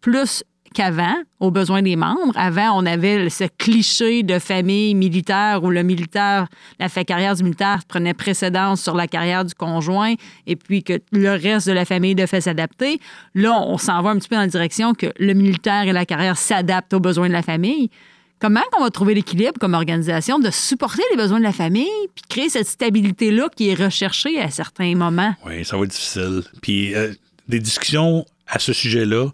[0.00, 0.44] plus
[0.78, 2.36] qu'avant aux besoins des membres.
[2.36, 6.46] Avant, on avait ce cliché de famille militaire où le militaire,
[6.78, 10.14] la carrière du militaire prenait précédence sur la carrière du conjoint
[10.46, 13.00] et puis que le reste de la famille devait s'adapter.
[13.34, 16.06] Là, on s'en va un petit peu dans la direction que le militaire et la
[16.06, 17.90] carrière s'adaptent aux besoins de la famille.
[18.38, 22.22] Comment on va trouver l'équilibre comme organisation de supporter les besoins de la famille puis
[22.28, 25.34] créer cette stabilité-là qui est recherchée à certains moments?
[25.44, 26.42] Oui, ça va être difficile.
[26.62, 27.12] Puis euh,
[27.48, 29.26] des discussions à ce sujet-là,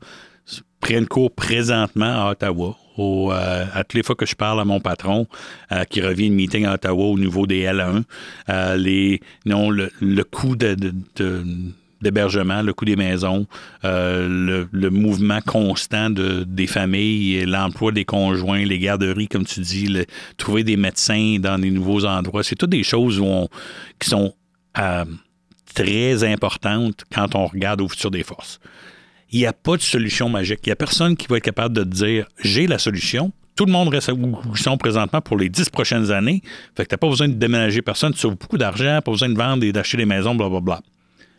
[0.85, 2.77] prennent cours présentement à Ottawa.
[2.99, 5.27] Euh, à toutes les fois que je parle à mon patron
[5.73, 8.03] euh, qui revient de meeting à Ottawa au niveau des L1,
[8.51, 9.89] euh, les, non, le,
[10.25, 10.77] coût de,
[12.03, 13.47] d'hébergement, le coût des maisons,
[13.83, 20.05] le, mouvement constant de, des familles, l'emploi des conjoints, les garderies, comme tu dis,
[20.37, 23.25] trouver des médecins dans des nouveaux endroits, c'est toutes des choses
[23.99, 24.35] qui sont
[25.75, 28.61] très importantes quand on regarde au futur des forces
[29.31, 30.61] il n'y a pas de solution magique.
[30.65, 33.33] Il n'y a personne qui va être capable de te dire j'ai la solution.
[33.57, 36.43] tout le monde reste où ils sont présentement pour les dix prochaines années.
[36.77, 39.29] Fait que tu n'as pas besoin de déménager personne, tu sauves beaucoup d'argent, pas besoin
[39.29, 40.81] de vendre et d'acheter des maisons, blablabla.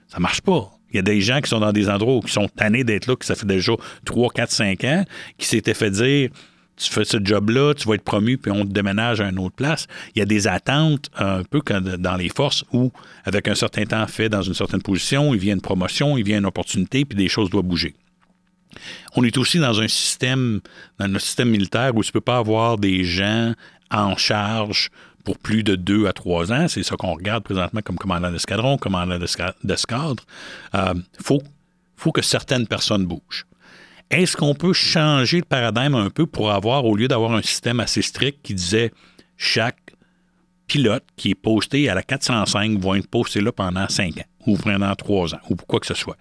[0.07, 0.71] Ça marche pas.
[0.91, 3.07] Il y a des gens qui sont dans des endroits où qui sont tannés d'être
[3.07, 3.73] là, que ça fait déjà
[4.05, 5.05] 3, 4, 5 ans,
[5.37, 6.29] qui s'étaient fait dire
[6.77, 9.55] tu fais ce job-là, tu vas être promu, puis on te déménage à une autre
[9.55, 9.87] place.
[10.15, 11.61] Il y a des attentes un peu
[11.97, 12.91] dans les forces où,
[13.23, 16.39] avec un certain temps fait dans une certaine position, il vient une promotion, il vient
[16.39, 17.95] une opportunité, puis des choses doivent bouger.
[19.15, 20.59] On est aussi dans un système,
[20.99, 23.53] dans notre système militaire où tu ne peux pas avoir des gens
[23.91, 24.89] en charge
[25.23, 26.67] pour plus de deux à trois ans.
[26.67, 30.23] C'est ça qu'on regarde présentement comme commandant d'escadron, commandant d'escadre.
[30.73, 31.41] Il euh, faut,
[31.95, 33.45] faut que certaines personnes bougent.
[34.11, 37.79] Est-ce qu'on peut changer le paradigme un peu pour avoir, au lieu d'avoir un système
[37.79, 38.91] assez strict qui disait
[39.37, 39.79] chaque
[40.67, 44.57] pilote qui est posté à la 405 va être posté là pendant cinq ans ou
[44.57, 46.17] pendant trois ans ou quoi que ce soit?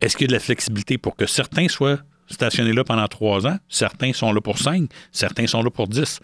[0.00, 3.46] Est-ce qu'il y a de la flexibilité pour que certains soient stationnés là pendant trois
[3.46, 6.20] ans, certains sont là pour cinq, certains sont là pour dix?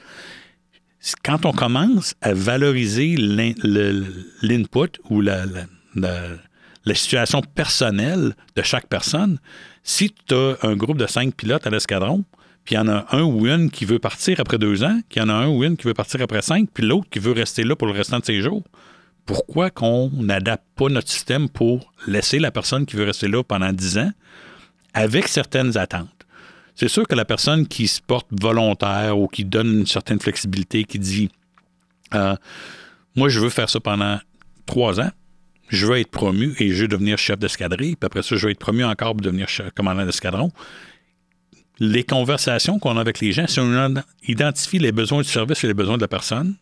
[1.23, 5.45] Quand on commence à valoriser l'input ou la
[6.95, 9.39] situation personnelle de chaque personne,
[9.85, 12.25] si tu as un groupe de cinq pilotes à l'escadron,
[12.65, 15.23] puis il y en a un ou une qui veut partir après deux ans, qu'il
[15.23, 17.33] y en a un ou une qui veut partir après cinq, puis l'autre qui veut
[17.33, 18.65] rester là pour le restant de ses jours,
[19.27, 23.73] pourquoi qu'on n'adapte pas notre système pour laisser la personne qui veut rester là pendant
[23.73, 24.11] dix ans
[24.95, 26.09] avec certaines attentes?
[26.75, 30.85] C'est sûr que la personne qui se porte volontaire ou qui donne une certaine flexibilité,
[30.85, 31.31] qui dit
[32.15, 32.35] euh,
[33.15, 34.19] Moi, je veux faire ça pendant
[34.67, 35.11] trois ans,
[35.69, 38.53] je veux être promu et je veux devenir chef d'escadrille, puis après ça, je veux
[38.53, 40.51] être promu encore pour devenir commandant d'escadron.
[41.79, 43.95] Les conversations qu'on a avec les gens, si on
[44.27, 46.55] identifie les besoins du service et les besoins de la personne,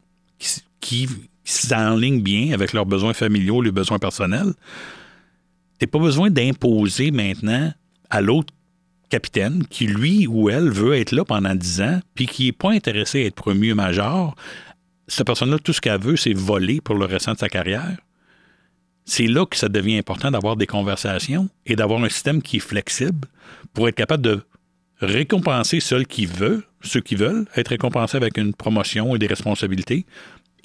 [0.80, 1.08] qui,
[1.44, 4.54] s'enlignent bien avec leurs besoins familiaux, les besoins personnels,
[5.78, 7.72] tu n'as pas besoin d'imposer maintenant
[8.10, 8.54] à l'autre
[9.10, 12.70] capitaine qui, lui ou elle, veut être là pendant 10 ans, puis qui n'est pas
[12.70, 14.36] intéressé à être promu major.
[15.08, 17.96] Cette personne-là, tout ce qu'elle veut, c'est voler pour le restant de sa carrière
[19.04, 22.60] c'est là que ça devient important d'avoir des conversations et d'avoir un système qui est
[22.60, 23.28] flexible
[23.74, 24.40] pour être capable de
[25.00, 26.64] récompenser ceux qui veulent,
[27.56, 30.06] être récompensés avec une promotion et des responsabilités,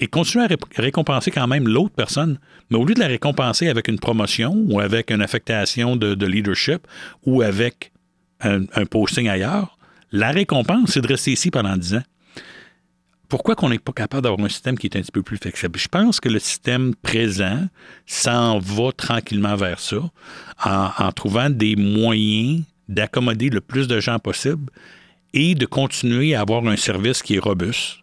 [0.00, 2.38] et continuer à récompenser quand même l'autre personne,
[2.70, 6.86] mais au lieu de la récompenser avec une promotion ou avec une affectation de, leadership
[7.26, 7.92] ou avec
[8.40, 9.76] un, un posting ailleurs,
[10.12, 12.02] la récompense, c'est de rester ici pendant 10 ans
[13.28, 15.78] pourquoi qu'on n'est pas capable d'avoir un système qui est un petit peu plus flexible?
[15.78, 17.68] Je pense que le système présent
[18.06, 20.10] s'en va tranquillement vers ça,
[20.64, 24.72] en, trouvant des moyens d'accommoder le plus de gens possible
[25.34, 27.98] et de continuer à avoir un service qui est robuste,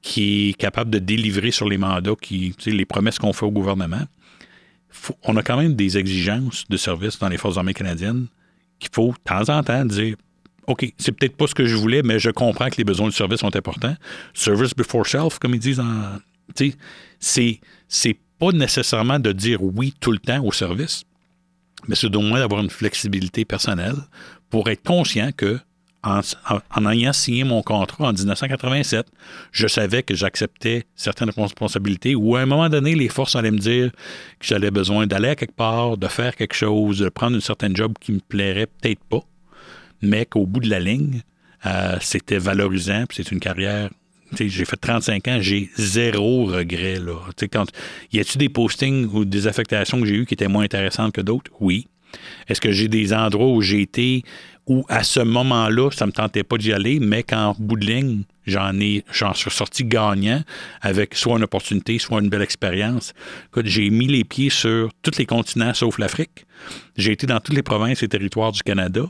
[0.00, 4.04] qui est capable de délivrer sur les mandats, qui, les promesses qu'on fait au gouvernement.
[5.24, 8.28] on a quand même des exigences de service dans les Forces armées canadiennes
[8.78, 10.16] qu'il faut de temps en temps dire
[10.66, 13.14] OK, c'est peut-être pas ce que je voulais, mais je comprends que les besoins du
[13.14, 13.96] service sont importants.
[14.34, 16.18] Service before self, comme ils disent en.
[17.20, 21.04] Sais, c'est pas nécessairement de dire oui tout le temps au service,
[21.86, 23.96] mais c'est au moins d'avoir une flexibilité personnelle
[24.48, 25.60] pour être conscient que
[26.02, 29.06] en, ayant signé mon contrat en 1987,
[29.52, 33.58] je savais que j'acceptais certaines responsabilités ou à un moment donné, les forces allaient me
[33.58, 37.42] dire que j'avais besoin d'aller à quelque part, de faire quelque chose, de prendre une
[37.42, 39.20] certaine job qui me plairait peut-être pas
[40.02, 41.22] mais qu'au bout de la ligne,
[41.66, 43.90] euh, c'était valorisant, puis c'est une carrière.
[44.38, 47.00] J'ai fait 35 ans, j'ai zéro regret.
[47.00, 47.16] Là.
[47.52, 47.66] Quand,
[48.12, 51.20] y a-tu des postings ou des affectations que j'ai eues qui étaient moins intéressantes que
[51.20, 51.50] d'autres?
[51.58, 51.88] Oui.
[52.48, 54.22] Est-ce que j'ai des endroits où j'ai été
[54.66, 57.86] où à ce moment-là, ça ne me tentait pas d'y aller, mais qu'en bout de
[57.86, 60.42] ligne, j'en ai, j'en suis sorti gagnant
[60.80, 63.12] avec soit une opportunité, soit une belle expérience.
[63.64, 66.46] J'ai mis les pieds sur tous les continents sauf l'Afrique.
[66.96, 69.02] J'ai été dans toutes les provinces et territoires du Canada.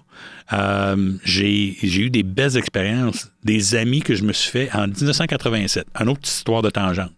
[0.53, 5.87] Euh, j'ai, eu des belles expériences, des amis que je me suis fait en 1987.
[6.01, 7.12] Une autre histoire de tangente.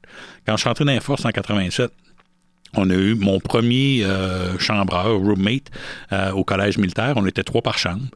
[0.46, 1.90] Quand je suis rentré dans les forces en 87,
[2.74, 5.70] on a eu mon premier euh, chambreur, roommate,
[6.12, 7.14] euh, au collège militaire.
[7.16, 8.06] On était trois par chambre.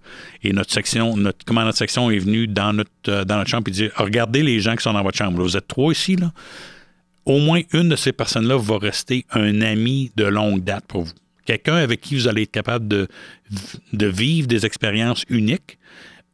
[0.42, 3.68] Et notre section, notre commandant de section est venu dans notre, euh, dans notre chambre
[3.68, 5.42] et dit Regardez les gens qui sont dans votre chambre.
[5.42, 6.16] Vous êtes trois ici.
[7.26, 11.12] Au moins une de ces personnes-là va rester un ami de longue date pour vous.
[11.44, 13.08] Quelqu'un avec qui vous allez être capable de,
[13.92, 15.78] vivre des expériences uniques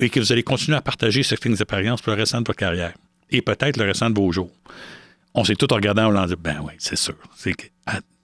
[0.01, 2.93] et que vous allez continuer à partager certaines expériences pour le restant de votre carrière
[3.31, 4.51] et peut-être le restant de vos jours.
[5.35, 7.17] On s'est tout regardé, on a dit Ben oui, c'est sûr.
[7.37, 7.55] C'est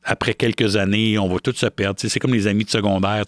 [0.09, 2.01] après quelques années, on va tous se perdre.
[2.01, 3.25] c'est comme les amis de secondaire.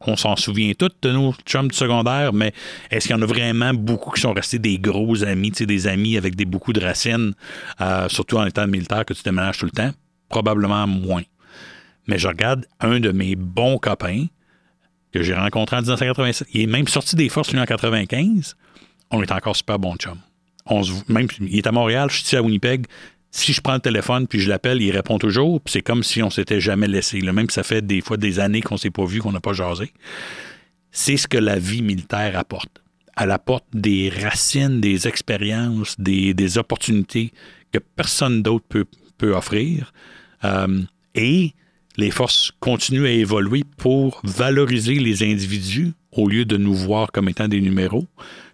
[0.00, 2.52] on s'en souvient tous de nos chums de secondaire, mais
[2.90, 6.18] est-ce qu'il y en a vraiment beaucoup qui sont restés des gros amis, des amis
[6.18, 7.32] avec des, beaucoup de racines,
[7.80, 9.92] euh, surtout en étant militaire, que tu déménages tout le temps?
[10.28, 11.24] Probablement moins.
[12.06, 14.26] Mais je regarde un de mes bons copains
[15.10, 16.48] que j'ai rencontré en 1987.
[16.52, 18.56] Il est même sorti des forces en 1995.
[19.10, 20.18] on est encore super bon chum.
[21.08, 22.86] Même il est à Montréal, je suis ici à Winnipeg.
[23.36, 25.60] Si je prends le téléphone puis je l'appelle, il répond toujours.
[25.60, 27.20] Puis c'est comme si on s'était jamais laissé.
[27.20, 27.34] Là.
[27.34, 29.92] Même ça fait des fois des années qu'on s'est pas vu, qu'on n'a pas jasé.
[30.90, 32.82] C'est ce que la vie militaire apporte.
[33.14, 37.34] Elle apporte des racines, des expériences, des, des opportunités
[37.72, 38.86] que personne d'autre peut,
[39.18, 39.92] peut offrir.
[40.44, 40.80] Euh,
[41.14, 41.52] et
[41.98, 47.28] les forces continuent à évoluer pour valoriser les individus au lieu de nous voir comme
[47.28, 48.06] étant des numéros.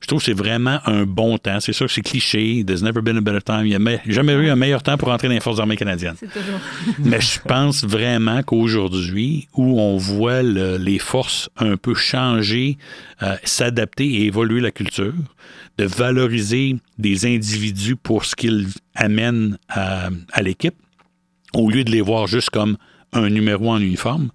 [0.02, 1.60] Je trouve que c'est vraiment un bon temps.
[1.60, 2.64] C'est sûr que c'est cliché.
[2.66, 3.64] There's never been a better time.
[3.66, 6.16] Il n'y a jamais eu un meilleur temps pour entrer dans les forces armées canadiennes.
[6.18, 6.58] C'est toujours.
[6.98, 12.78] Mais je pense vraiment qu'aujourd'hui, où on voit le- les forces un peu changer,
[13.22, 15.14] euh, s'adapter et évoluer la culture,
[15.78, 20.74] de valoriser des individus pour ce qu'ils amènent à, à l'équipe,
[21.54, 22.76] au lieu de les voir juste comme
[23.12, 24.30] un numéro en uniforme,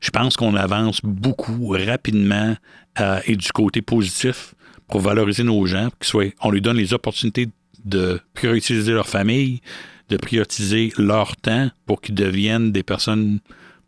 [0.00, 2.56] je pense qu'on avance beaucoup rapidement
[2.98, 4.54] euh, et du côté positif
[4.92, 7.48] pour valoriser nos gens, qu'ils soient, on leur donne les opportunités
[7.82, 9.62] de prioriser leur famille,
[10.10, 13.38] de prioriser leur temps pour qu'ils deviennent des personnes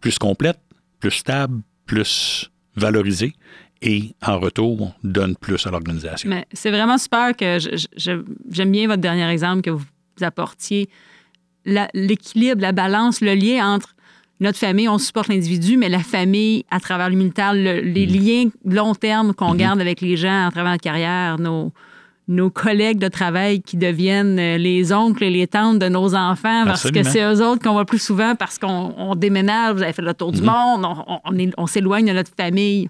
[0.01, 0.63] plus complètes,
[1.01, 3.35] plus stables, plus valorisées
[3.83, 6.31] et en retour donnent plus à l'organisation.
[6.31, 7.59] Mais c'est vraiment super que
[7.99, 9.85] j'aime bien votre dernier exemple que vous
[10.23, 10.89] apportiez.
[11.67, 13.94] L'équilibre, la balance, le lien entre
[14.45, 18.49] notre famille, on supporte l'individu, mais la famille, à travers le militaire, le- les liens
[18.65, 21.73] long terme qu'on garde avec les gens à travers notre carrière, nos,
[22.29, 26.63] nos collègues de travail qui deviennent euh, les oncles et les tantes de nos enfants
[26.65, 27.05] parce Absolument.
[27.05, 30.03] que c'est eux autres qu'on voit plus souvent parce qu'on on déménage, vous avez fait
[30.03, 30.87] le tour du monde,
[31.59, 32.89] on, s'éloigne de notre famille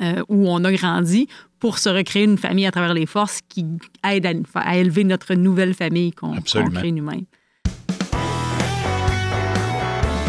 [0.00, 1.26] euh, où on a grandi
[1.58, 3.66] pour se recréer une famille à travers les forces qui
[4.08, 6.70] aident à, à élever notre nouvelle famille qu'on Absolument.
[6.78, 7.24] crée nous-mêmes.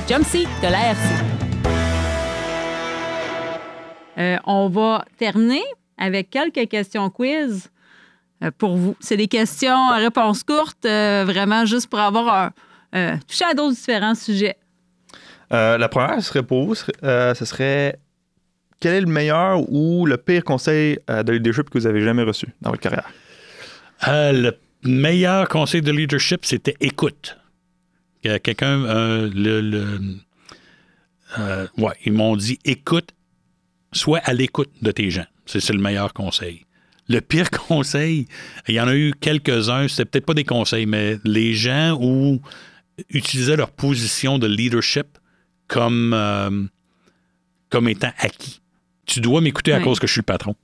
[0.10, 1.24] Jump seat de la RC.
[4.18, 5.62] Euh, on va terminer
[6.00, 7.70] avec quelques questions quiz
[8.44, 8.96] euh, pour vous.
[9.00, 12.52] C'est des questions à réponse courte, euh, vraiment juste pour avoir un,
[12.96, 14.58] euh, touché à d'autres différents sujets.
[15.54, 18.00] Euh, la première serait pour vous, euh, ce serait
[18.80, 22.24] quel est le meilleur ou le pire conseil euh, de leadership que vous avez jamais
[22.24, 23.12] reçu dans votre carrière?
[24.08, 27.39] Euh, le meilleur conseil de leadership, c'était écoute.
[28.24, 30.00] Que Quelqu'un, euh, le, le-
[31.38, 33.10] euh, ouais, ils m'ont dit écoute,
[33.94, 35.26] sois à l'écoute de tes gens.
[35.46, 36.66] C'est le meilleur conseil.
[37.08, 38.28] Le pire conseil,
[38.68, 42.42] il y en a eu quelques-uns, c'était peut-être pas des conseils, mais les gens où
[43.10, 45.08] utilisaient leur position de leadership
[45.68, 46.64] comme, euh,
[47.70, 48.62] comme étant acquis.
[49.06, 50.56] Tu dois m'écouter à cause que je suis le patron.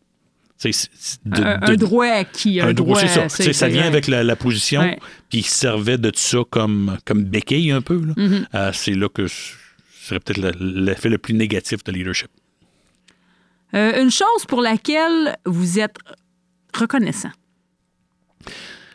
[0.64, 2.62] De- un, droit acquis.
[2.62, 3.54] Un, un droit, c'est ça.
[3.54, 4.98] ça vient avec la, la position, Ouais.
[5.30, 7.98] puis il servait de ça comme, comme béquille un peu.
[8.16, 8.48] Mhm.
[8.56, 9.54] Euh, c'est là que ce
[10.02, 12.30] serait peut-être le- l'effet le plus négatif de leadership.
[13.74, 15.98] Euh, une chose pour laquelle vous êtes
[16.74, 17.32] reconnaissant.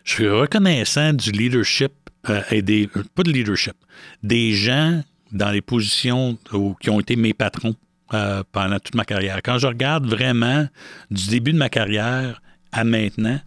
[0.05, 1.92] Je suis reconnaissant du leadership
[2.29, 2.88] euh, et des.
[3.14, 3.75] Pas de leadership,
[4.23, 7.75] des gens dans les positions où- qui ont été mes patrons
[8.12, 9.38] euh, pendant toute ma carrière.
[9.44, 10.66] Quand je regarde vraiment
[11.12, 12.42] du début de ma carrière
[12.73, 13.38] à maintenant,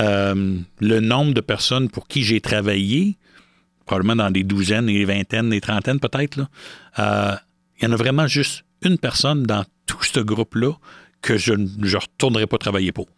[0.00, 3.18] euh, le nombre de personnes pour qui j'ai travaillé,
[3.84, 6.40] probablement dans des douzaines, des vingtaines, des trentaines peut-être,
[6.98, 7.34] euh,
[7.78, 10.72] il y en a vraiment juste une personne dans tout ce groupe-là
[11.20, 13.08] que je ne retournerai pas travailler pour.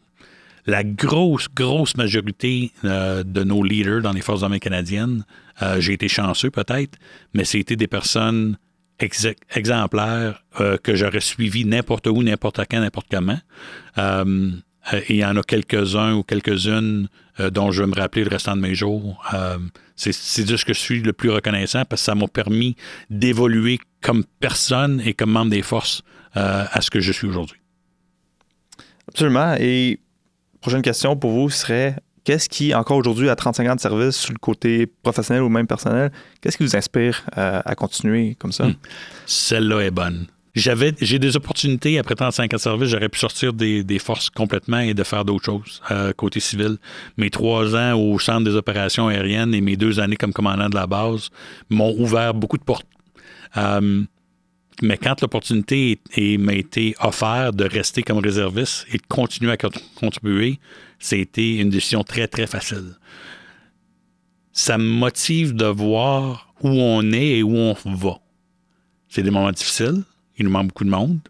[0.66, 5.24] La grosse, grosse majorité de nos leaders dans les Forces armées canadiennes,
[5.78, 6.98] j'ai été chanceux peut-être,
[7.34, 8.56] mais c'était des personnes
[9.00, 13.38] ex- exemplaires euh, que j'aurais suivi n'importe où, n'importe quand, n'importe comment.
[13.98, 14.50] Euh,
[14.92, 17.08] euh, il y en a quelques-uns ou quelques-unes
[17.50, 19.20] dont je vais me rappeler le restant de mes jours.
[19.96, 22.76] C'est de ce que je suis le plus reconnaissant parce que ça m'a permis
[23.10, 26.02] d'évoluer comme personne et comme membre des forces
[26.34, 27.58] à ce que je suis aujourd'hui.
[29.08, 29.56] Absolument.
[29.58, 29.98] Et
[30.60, 34.32] prochaine question pour vous serait qu'est-ce qui, encore aujourd'hui, à 35 ans de service, sur
[34.32, 36.10] le côté professionnel ou même personnel,
[36.40, 38.66] qu'est-ce qui vous inspire euh, à continuer comme ça?
[38.66, 38.74] Hmm.
[39.26, 40.26] Celle-là est bonne.
[40.54, 42.88] J'avais, j'ai des opportunités après 35 ans de service.
[42.88, 46.76] J'aurais pu sortir des, des forces complètement et de faire d'autres choses euh, côté civil.
[47.16, 50.76] Mes trois ans au centre des opérations aériennes et mes deux années comme commandant de
[50.76, 51.30] la base
[51.70, 52.86] m'ont ouvert beaucoup de portes.
[53.56, 54.04] Euh,
[54.82, 56.00] mais quand l'opportunité
[56.38, 60.58] m'a été offerte de rester comme réserviste et de continuer à cont- contribuer,
[60.98, 62.96] c'était une décision très, très facile.
[64.52, 68.18] Ça me motive de voir où on est et où on va.
[69.08, 70.02] C'est des moments difficiles.
[70.38, 71.20] Il nous manque beaucoup de monde.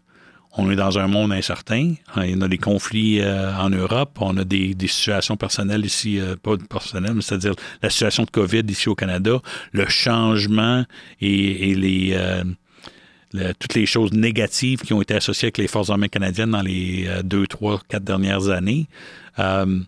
[0.57, 1.95] On est dans un monde incertain.
[2.17, 4.17] Il y a des conflits euh, en Europe.
[4.21, 8.63] On a des, situations personnelles ici, euh, pas personnelles, mais c'est-à-dire la situation de COVID
[8.69, 9.41] ici au Canada,
[9.73, 10.85] le changement
[11.19, 12.43] et, et les, euh,
[13.59, 17.05] toutes les choses négatives qui ont été associées avec les Forces armées canadiennes dans les
[17.07, 18.87] euh, deux, trois, quatre dernières années.
[19.39, 19.79] Euh,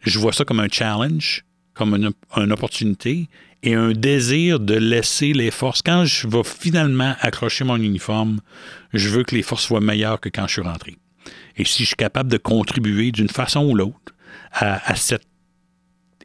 [0.00, 3.28] je vois ça comme un challenge, comme une, une opportunité
[3.62, 5.82] et un désir de laisser les forces.
[5.82, 8.40] Quand je vais finalement accrocher mon uniforme,
[8.92, 10.96] je veux que les forces soient meilleures que quand je suis rentré.
[11.56, 14.14] Et si je suis capable de contribuer d'une façon ou l'autre
[14.52, 15.26] à, cette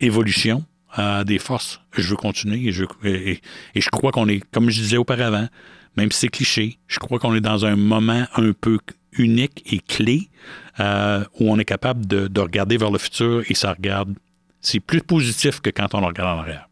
[0.01, 0.65] évolution
[0.97, 3.41] euh, des forces, je veux continuer et je, et
[3.75, 5.47] je crois qu'on est, comme je disais auparavant,
[5.97, 8.79] même si c'est cliché, je crois qu'on est dans un moment un peu
[9.13, 10.29] unique et clé
[10.79, 14.15] euh, où on est capable de, de regarder vers le futur et ça regarde.
[14.61, 16.69] C'est plus positif que quand on le regarde en arrière.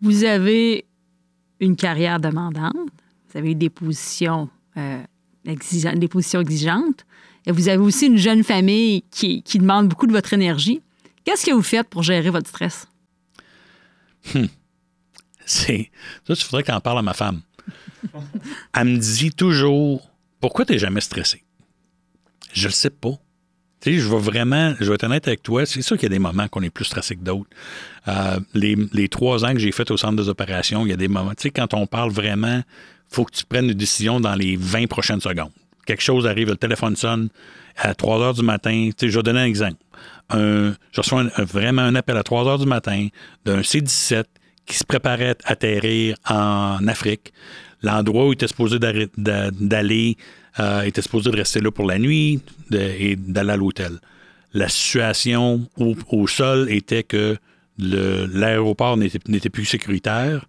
[0.00, 0.84] Vous avez
[1.60, 2.74] une carrière demandante,
[3.28, 5.02] vous avez des positions, euh,
[5.46, 7.06] exigeantes, des positions exigeantes,
[7.46, 10.80] et vous avez aussi une jeune famille qui, qui demande beaucoup de votre énergie.
[11.24, 12.88] Qu'est-ce que vous faites pour gérer votre stress?
[15.44, 15.90] C'est
[16.26, 17.42] ça, il faudrait que en parles à ma femme.
[18.74, 20.08] Elle me dit toujours
[20.40, 21.42] Pourquoi tu n'es jamais stressé?
[22.52, 23.18] Je le sais pas.
[23.84, 26.20] Je vais vraiment, je vais être honnête avec toi, c'est sûr qu'il y a des
[26.20, 27.50] moments qu'on est plus stressé que d'autres.
[28.06, 31.08] Euh, les, trois ans que j'ai fait au centre des opérations, il y a des
[31.08, 32.62] moments, tu sais, quand on parle vraiment,
[33.08, 35.50] faut que tu prennes une décision dans les 20 prochaines secondes.
[35.84, 37.28] Quelque chose arrive, le téléphone sonne
[37.76, 38.90] à 3 heures du matin.
[39.00, 39.82] Je vais donner un exemple.
[40.32, 43.08] Je reçois vraiment un appel à 3 heures du matin
[43.44, 44.24] d'un C-17
[44.66, 47.32] qui se préparait à atterrir en Afrique.
[47.82, 50.16] L'endroit où il était supposé d'aller
[50.60, 52.40] euh, était supposé de rester là pour la nuit
[52.72, 53.98] et d'aller à l'hôtel.
[54.54, 57.36] La situation au, sol était que
[57.78, 60.44] l'aéroport n'était plus sécuritaire.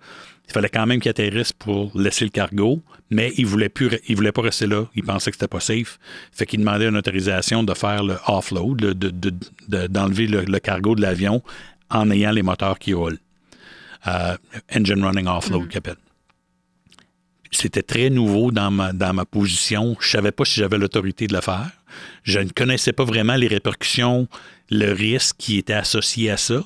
[0.47, 4.15] Il fallait quand même qu'il atterrisse pour laisser le cargo, mais il voulait re- il
[4.17, 4.85] voulait pas rester là.
[4.93, 5.97] Il pensait que c'était pas safe.
[6.33, 9.33] Fait qu'il demandait une autorisation de faire le offload, le- de- de-
[9.69, 11.41] de- d'enlever le, le cargo de l'avion
[11.89, 13.19] en ayant les moteurs qui roulent.
[14.07, 14.35] Euh,
[14.75, 15.95] engine running offload, qu'il appelle.
[17.51, 19.95] C'était très nouveau dans ma, dans ma position.
[19.99, 21.69] Je savais pas si j'avais l'autorité de le faire.
[22.23, 24.27] Je ne connaissais pas vraiment les répercussions,
[24.71, 26.63] le risque qui était associé à ça.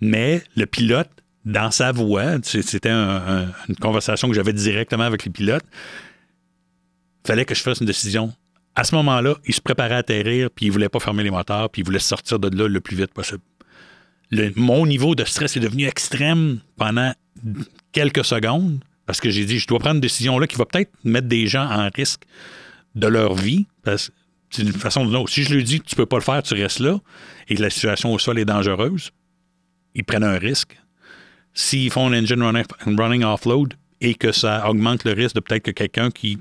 [0.00, 1.08] Mais le pilote,
[1.44, 5.64] dans sa voix, c'était un- un- une conversation que j'avais directement avec les pilotes,
[7.26, 8.34] fallait que je fasse une décision.
[8.74, 11.70] À ce moment-là, il se préparait à atterrir, puis il voulait pas fermer les moteurs,
[11.70, 13.40] puis il voulait sortir de là le plus vite possible.
[14.56, 17.12] Mon niveau de stress est devenu extrême pendant
[17.92, 20.90] quelques secondes, parce que j'ai dit, je dois prendre une décision là qui va peut-être
[21.04, 22.22] mettre des gens en risque
[22.94, 24.14] de leur vie, parce que
[24.50, 25.30] c'est une façon de l'autre.
[25.30, 26.98] Si je lui dis, tu peux pas le faire, tu restes là,
[27.48, 29.10] et que la situation au sol est dangereuse,
[29.94, 30.76] ils prennent un risque.
[31.52, 32.64] S'ils font un engine running,
[32.98, 36.38] running offload et que ça augmente le risque de peut-être que quelqu'un qui,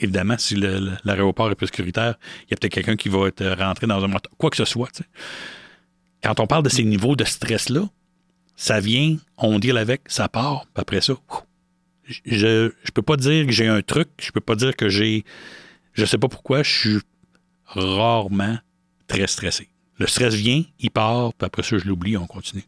[0.00, 3.86] évidemment, si l'aéroport est plus sécuritaire, il y a peut-être quelqu'un qui va être rentré
[3.86, 4.90] dans un moteur, quoi que ce soit.
[6.24, 7.88] Quand on parle de ces niveaux de stress-là,
[8.56, 11.14] ça vient, on deal avec, ça part, puis après ça,
[12.08, 15.24] je je peux pas dire que j'ai un truc, je peux pas dire que j'ai,
[15.92, 16.98] je sais pas pourquoi, je suis
[17.66, 18.58] rarement
[19.08, 19.68] très stressé.
[19.98, 22.64] Le stress vient, il part, puis après ça, je l'oublie, on continue.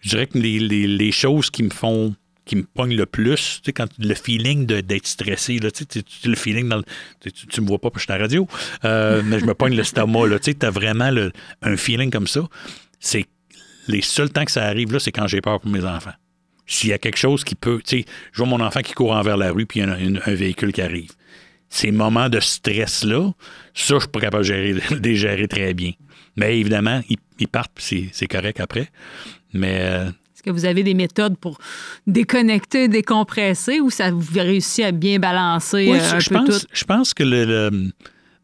[0.00, 3.60] Je dirais que les, les- les choses qui me font, qui me pognent le plus,
[3.62, 7.60] tu sais, quand le feeling d'être stressé, tu sais, tu- le feeling dans le- tu,
[7.60, 8.46] me vois pas parce que je suis à la radio,
[8.84, 11.10] euh, mais je me pogne l'estomac, là, tu sais, t'as vraiment
[11.62, 12.42] un feeling comme ça.
[13.00, 13.26] C'est
[13.88, 16.12] les seuls temps que ça arrive, là, c'est quand j'ai peur pour mes enfants.
[16.66, 19.12] S'il y a quelque chose qui peut, tu sais, je vois mon enfant qui court
[19.12, 19.92] envers la rue, puis il y a
[20.26, 21.10] un, véhicule qui arrive.
[21.70, 23.32] Ces moments de stress-là,
[23.74, 25.92] ça, je suis pas capable de, gérer, de les gérer très bien.
[26.36, 28.90] Mais évidemment, ils, ils partent, puis c'est- correct après.
[29.54, 31.58] Mais euh, Est-ce que vous avez des méthodes pour
[32.06, 36.60] déconnecter, décompresser ou ça vous réussit à bien balancer Oui, euh, un je, peu pense,
[36.60, 36.66] tout?
[36.70, 37.90] je pense que le,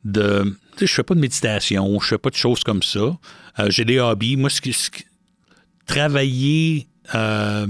[0.04, 3.16] de, je fais pas de méditation, je fais pas de choses comme ça.
[3.58, 4.36] Euh, J'ai des hobbies.
[4.36, 4.74] Moi, ce qui,
[5.86, 7.66] travailler, euh,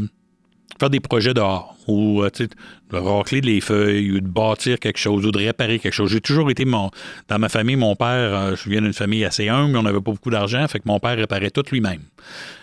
[0.79, 5.27] faire des projets dehors ou euh, de racler les feuilles ou de bâtir quelque chose
[5.27, 6.11] ou de réparer quelque chose.
[6.11, 6.91] J'ai toujours été mon
[7.29, 10.13] dans ma famille, mon père, euh, je viens d'une famille assez humble, on n'avait pas
[10.13, 12.03] beaucoup d'argent, fait que mon père réparait tout lui-même.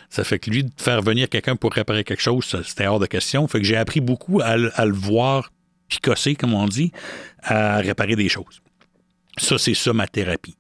[0.10, 3.06] Ça fait que lui, de faire venir quelqu'un pour réparer quelque chose, c'était hors de
[3.06, 3.48] question.
[3.48, 5.52] Fait que j'ai appris beaucoup à, à le voir
[5.88, 6.92] picosser, comme on dit,
[7.44, 8.62] à réparer des choses.
[9.38, 10.55] Ça, c'est ça ma thérapie.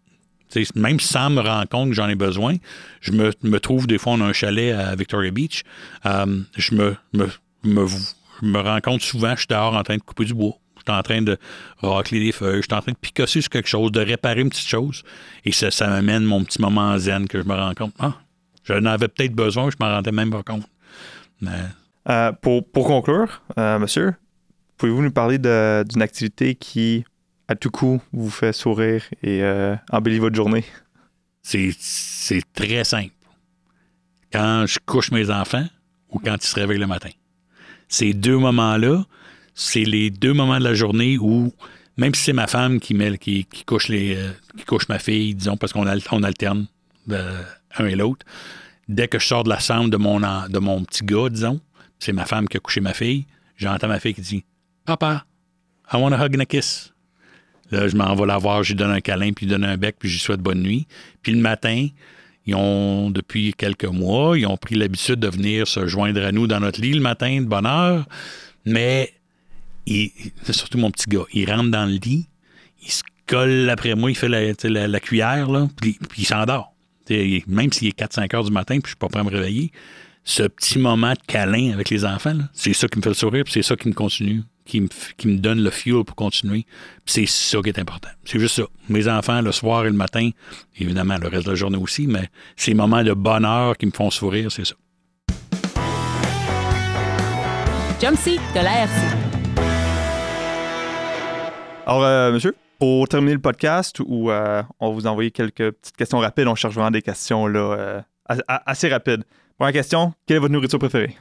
[0.75, 2.55] Même sans me rendre compte que j'en ai besoin,
[2.99, 5.63] je me, me trouve des fois on un chalet à Victoria Beach.
[6.05, 7.27] euh, je me, me,
[7.63, 10.55] me, je me rends compte souvent, je suis dehors en train de couper du bois.
[10.75, 11.37] Je suis en train de
[11.81, 14.49] racler des feuilles, je suis en train de picosser sur quelque chose, de réparer une
[14.49, 15.03] petite chose.
[15.45, 17.93] Et ça, ça m'amène mon petit moment zen que je me rends compte.
[17.99, 18.15] Ah,
[18.63, 20.65] j'en avais peut-être besoin, je m'en rendais même pas compte.
[22.09, 24.15] Euh, pour, pour conclure, euh, monsieur,
[24.77, 27.05] pouvez-vous nous parler d'une activité qui,
[27.51, 30.63] à tout coup, vous fait sourire et euh, embellit votre journée?
[31.43, 31.73] C'est,
[32.53, 33.11] très simple.
[34.31, 35.65] Quand je couche mes enfants
[36.09, 37.09] ou quand ils se réveillent le matin.
[37.89, 39.03] Ces deux moments-là,
[39.53, 41.51] c'est les deux moments de la journée où,
[41.97, 44.99] même si c'est ma femme qui, met, qui, qui couche les, euh, qui couche ma
[44.99, 46.67] fille, disons, parce qu'on on alterne
[47.09, 47.43] euh,
[47.77, 48.25] un et l'autre,
[48.87, 51.59] dès que je sors de la chambre de mon, de mon petit gars, disons,
[51.99, 53.25] c'est ma femme qui a couché ma fille,
[53.57, 54.45] j'entends ma fille qui dit
[54.85, 55.25] Papa,
[55.91, 56.90] I want a hug and a kiss.
[57.71, 59.69] Là, je m'en vais la voir, je lui donne un câlin, puis je lui donne
[59.69, 60.87] un bec, puis je lui souhaite bonne nuit.
[61.21, 61.87] Puis le matin,
[62.45, 66.47] ils ont, depuis quelques mois, ils ont pris l'habitude de venir se joindre à nous
[66.47, 68.05] dans notre lit le matin de bonne heure.
[68.65, 69.13] Mais,
[69.87, 72.27] c'est surtout mon petit gars, il rentre dans le lit,
[72.83, 76.73] il se colle après moi, il fait la, la- cuillère, là, puis, puis il s'endort.
[77.09, 79.71] Même s'il est 4-5 heures du matin, puis je suis pas prêt à me réveiller,
[80.23, 83.43] ce petit moment de câlin avec les enfants, c'est ça qui me fait le sourire,
[83.43, 86.15] puis c'est ça qui me continue, qui me, f- qui me donne le fuel pour
[86.15, 86.65] continuer.
[87.05, 88.09] C'est ça qui est important.
[88.25, 88.63] C'est juste ça.
[88.89, 90.29] Mes enfants, le soir et le matin,
[90.79, 94.09] évidemment, le reste de la journée aussi, mais ces moments de bonheur qui me font
[94.09, 94.75] sourire, c'est ça.
[98.01, 98.89] Jump Seat de l'ARC.
[101.85, 105.97] Alors, euh, monsieur, pour terminer le podcast, où euh, on va vous envoyer quelques petites
[105.97, 108.01] questions rapides, on cherche vraiment des questions là, euh,
[108.47, 109.23] assez rapides.
[109.57, 111.15] Première question, quelle est votre nourriture préférée?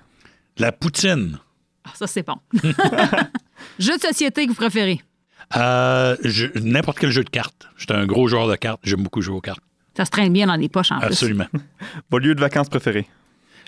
[0.56, 1.38] La poutine.
[1.84, 2.36] Ah, ça, c'est bon.
[3.78, 5.00] Jeu de société que vous préférez.
[5.56, 6.16] Euh,
[6.62, 7.68] N'importe quel jeu de cartes.
[7.76, 8.80] J'étais un gros joueur de cartes.
[8.84, 9.62] J'aime beaucoup jouer aux cartes.
[9.96, 11.06] Ça se traîne bien dans les poches en plus.
[11.08, 11.46] Absolument.
[12.10, 13.08] Votre lieu de vacances préféré?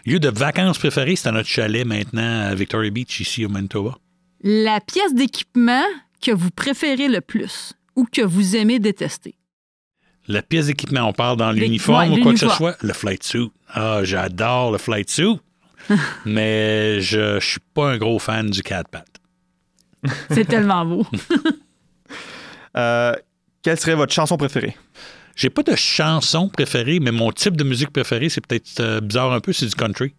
[0.06, 3.96] Lieu de vacances préféré, c'est à notre chalet maintenant à Victoria Beach, ici au Manitoba.
[4.42, 5.82] La pièce d'équipement
[6.20, 9.34] que vous préférez le plus ou que vous aimez détester?
[10.28, 12.76] La pièce d'équipement, on parle dans l'uniforme ouais, ou quoi que ce soit?
[12.82, 13.50] Le flight suit.
[13.68, 15.38] Ah, j'adore le flight suit.
[16.24, 19.06] mais je, je suis pas un gros fan du cat pat.
[20.30, 21.06] C'est tellement beau.
[22.74, 23.14] Euh,
[23.62, 24.74] quelle serait votre chanson préférée?
[25.36, 29.30] J'ai pas de chanson préférée, mais mon type de musique préférée, c'est peut-être euh, bizarre
[29.32, 30.14] un peu, c'est du country.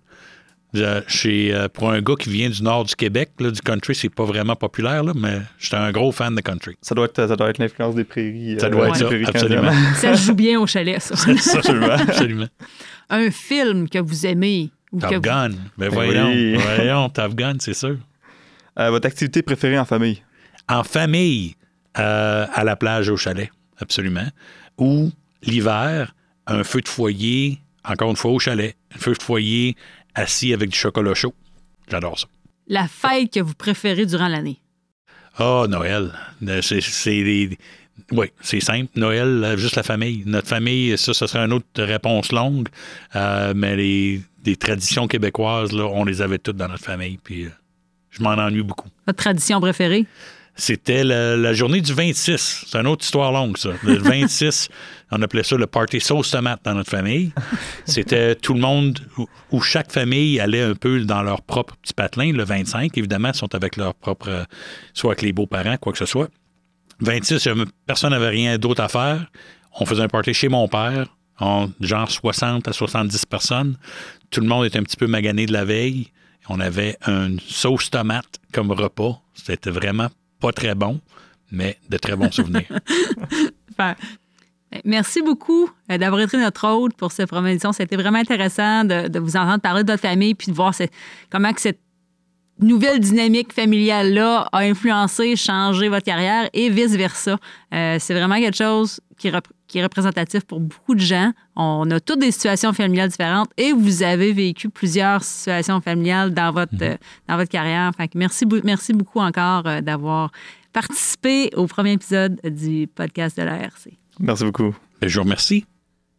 [1.07, 4.09] Chez, euh, pour un gars qui vient du nord du Québec, là, du country, c'est
[4.09, 6.75] pas vraiment populaire, là, mais j'étais un gros fan de country.
[6.81, 8.57] Ça doit être, ça doit être l'influence des prairies.
[8.59, 9.61] Ça doit euh, être des ça, prairies absolument.
[9.63, 9.95] canadiennes.
[9.95, 11.13] Ça joue bien au chalet, ça.
[11.57, 11.87] Absolument.
[11.87, 12.47] Absolument.
[13.09, 15.49] Un film que vous aimez Top Gun.
[15.49, 16.55] Ben Ben voyons, oui.
[16.75, 17.97] voyons, Top Gun, c'est sûr.
[18.79, 20.21] Euh, votre activité préférée en famille?
[20.69, 21.55] En famille,
[21.99, 24.27] euh, à la plage au chalet, absolument.
[24.77, 25.11] Ou
[25.43, 26.15] l'hiver,
[26.47, 29.75] un feu de foyer, encore une fois au chalet, un feu de foyer
[30.15, 31.33] assis avec du chocolat chaud.
[31.89, 32.27] J'adore ça.
[32.67, 34.59] La fête que vous préférez durant l'année?
[35.37, 36.11] Ah, Noël.
[36.47, 37.57] Euh, C'est c'est des-
[38.11, 38.89] Oui, c'est simple.
[38.95, 40.23] Noël, euh, juste la famille.
[40.25, 42.67] Notre famille, ça, ce serait une autre réponse longue.
[43.15, 44.21] Euh, mais les,
[44.57, 47.19] traditions québécoises, là, on les avait toutes dans notre famille.
[47.23, 47.49] Puis euh,
[48.09, 48.89] je m'en ennuie beaucoup.
[49.07, 50.05] Votre tradition préférée?
[50.55, 52.65] C'était la, la journée du 26.
[52.67, 53.69] C'est une autre histoire longue, ça.
[53.83, 54.69] Le 26,
[55.11, 57.31] on appelait ça le party sauce tomate dans notre famille.
[57.85, 61.93] C'était tout le monde, où, où chaque famille allait un peu dans leur propre petit
[61.93, 62.33] patelin.
[62.33, 64.45] Le 25, évidemment, ils sont avec leur propre,
[64.93, 66.29] soit avec les beaux-parents, quoi que ce soit.
[66.99, 69.25] 26, j'avais- personne n'avait rien d'autre à faire.
[69.79, 71.07] On faisait un party chez mon père,
[71.39, 73.77] en genre 60 à 70 personnes.
[74.29, 76.11] Tout le monde était un petit peu magané de la veille.
[76.49, 79.19] On avait une sauce tomate comme repas.
[79.33, 80.99] C'était vraiment pas très bon,
[81.51, 82.67] mais de très bons souvenirs.
[84.85, 87.71] Merci beaucoup euh, d'avoir été notre hôte pour cette édition.
[87.73, 90.73] C'était vraiment intéressant de, de vous entendre parler de votre famille puis de voir
[91.29, 91.79] comment cette
[92.59, 97.37] nouvelle dynamique familiale-là a influencé, changé votre carrière et vice-versa.
[97.73, 101.31] Euh, c'est vraiment quelque chose qui, rep- qui est représentatif pour beaucoup de gens.
[101.55, 106.51] On a toutes des situations familiales différentes et vous avez vécu plusieurs situations familiales dans
[106.51, 106.95] votre, euh,
[107.27, 107.91] dans votre carrière.
[107.97, 108.45] Fait que merci,
[108.93, 110.31] beaucoup encore euh, d'avoir
[110.71, 113.93] participé au premier épisode du podcast de la RC.
[114.19, 114.75] Merci beaucoup.
[115.01, 115.65] Ben, je vous remercie.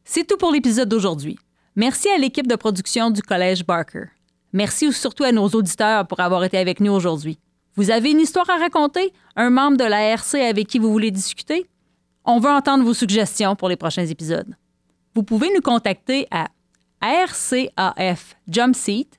[0.05, 1.39] C'est tout pour l'épisode d'aujourd'hui.
[1.77, 4.05] Merci à l'équipe de production du Collège Barker.
[4.55, 7.41] Merci surtout à nos auditeurs pour avoir été avec nous aujourd'hui.
[7.75, 9.13] Vous avez une histoire à raconter?
[9.35, 11.67] Un membre de la RC avec qui vous voulez discuter?
[12.25, 14.55] On veut entendre vos suggestions pour les prochains épisodes.
[15.15, 16.47] Vous pouvez nous contacter à
[17.03, 19.19] rcafjumpseat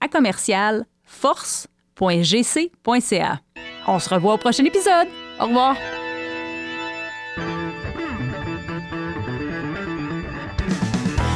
[0.00, 3.40] à commercial force.gc.ca.
[3.88, 5.08] On se revoit au prochain épisode.
[5.40, 5.76] Au revoir.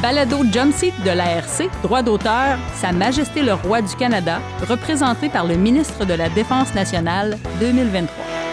[0.01, 5.55] Balado Jumpseat de l'ARC, droit d'auteur, Sa Majesté le Roi du Canada, représenté par le
[5.55, 8.50] ministre de la Défense nationale 2023.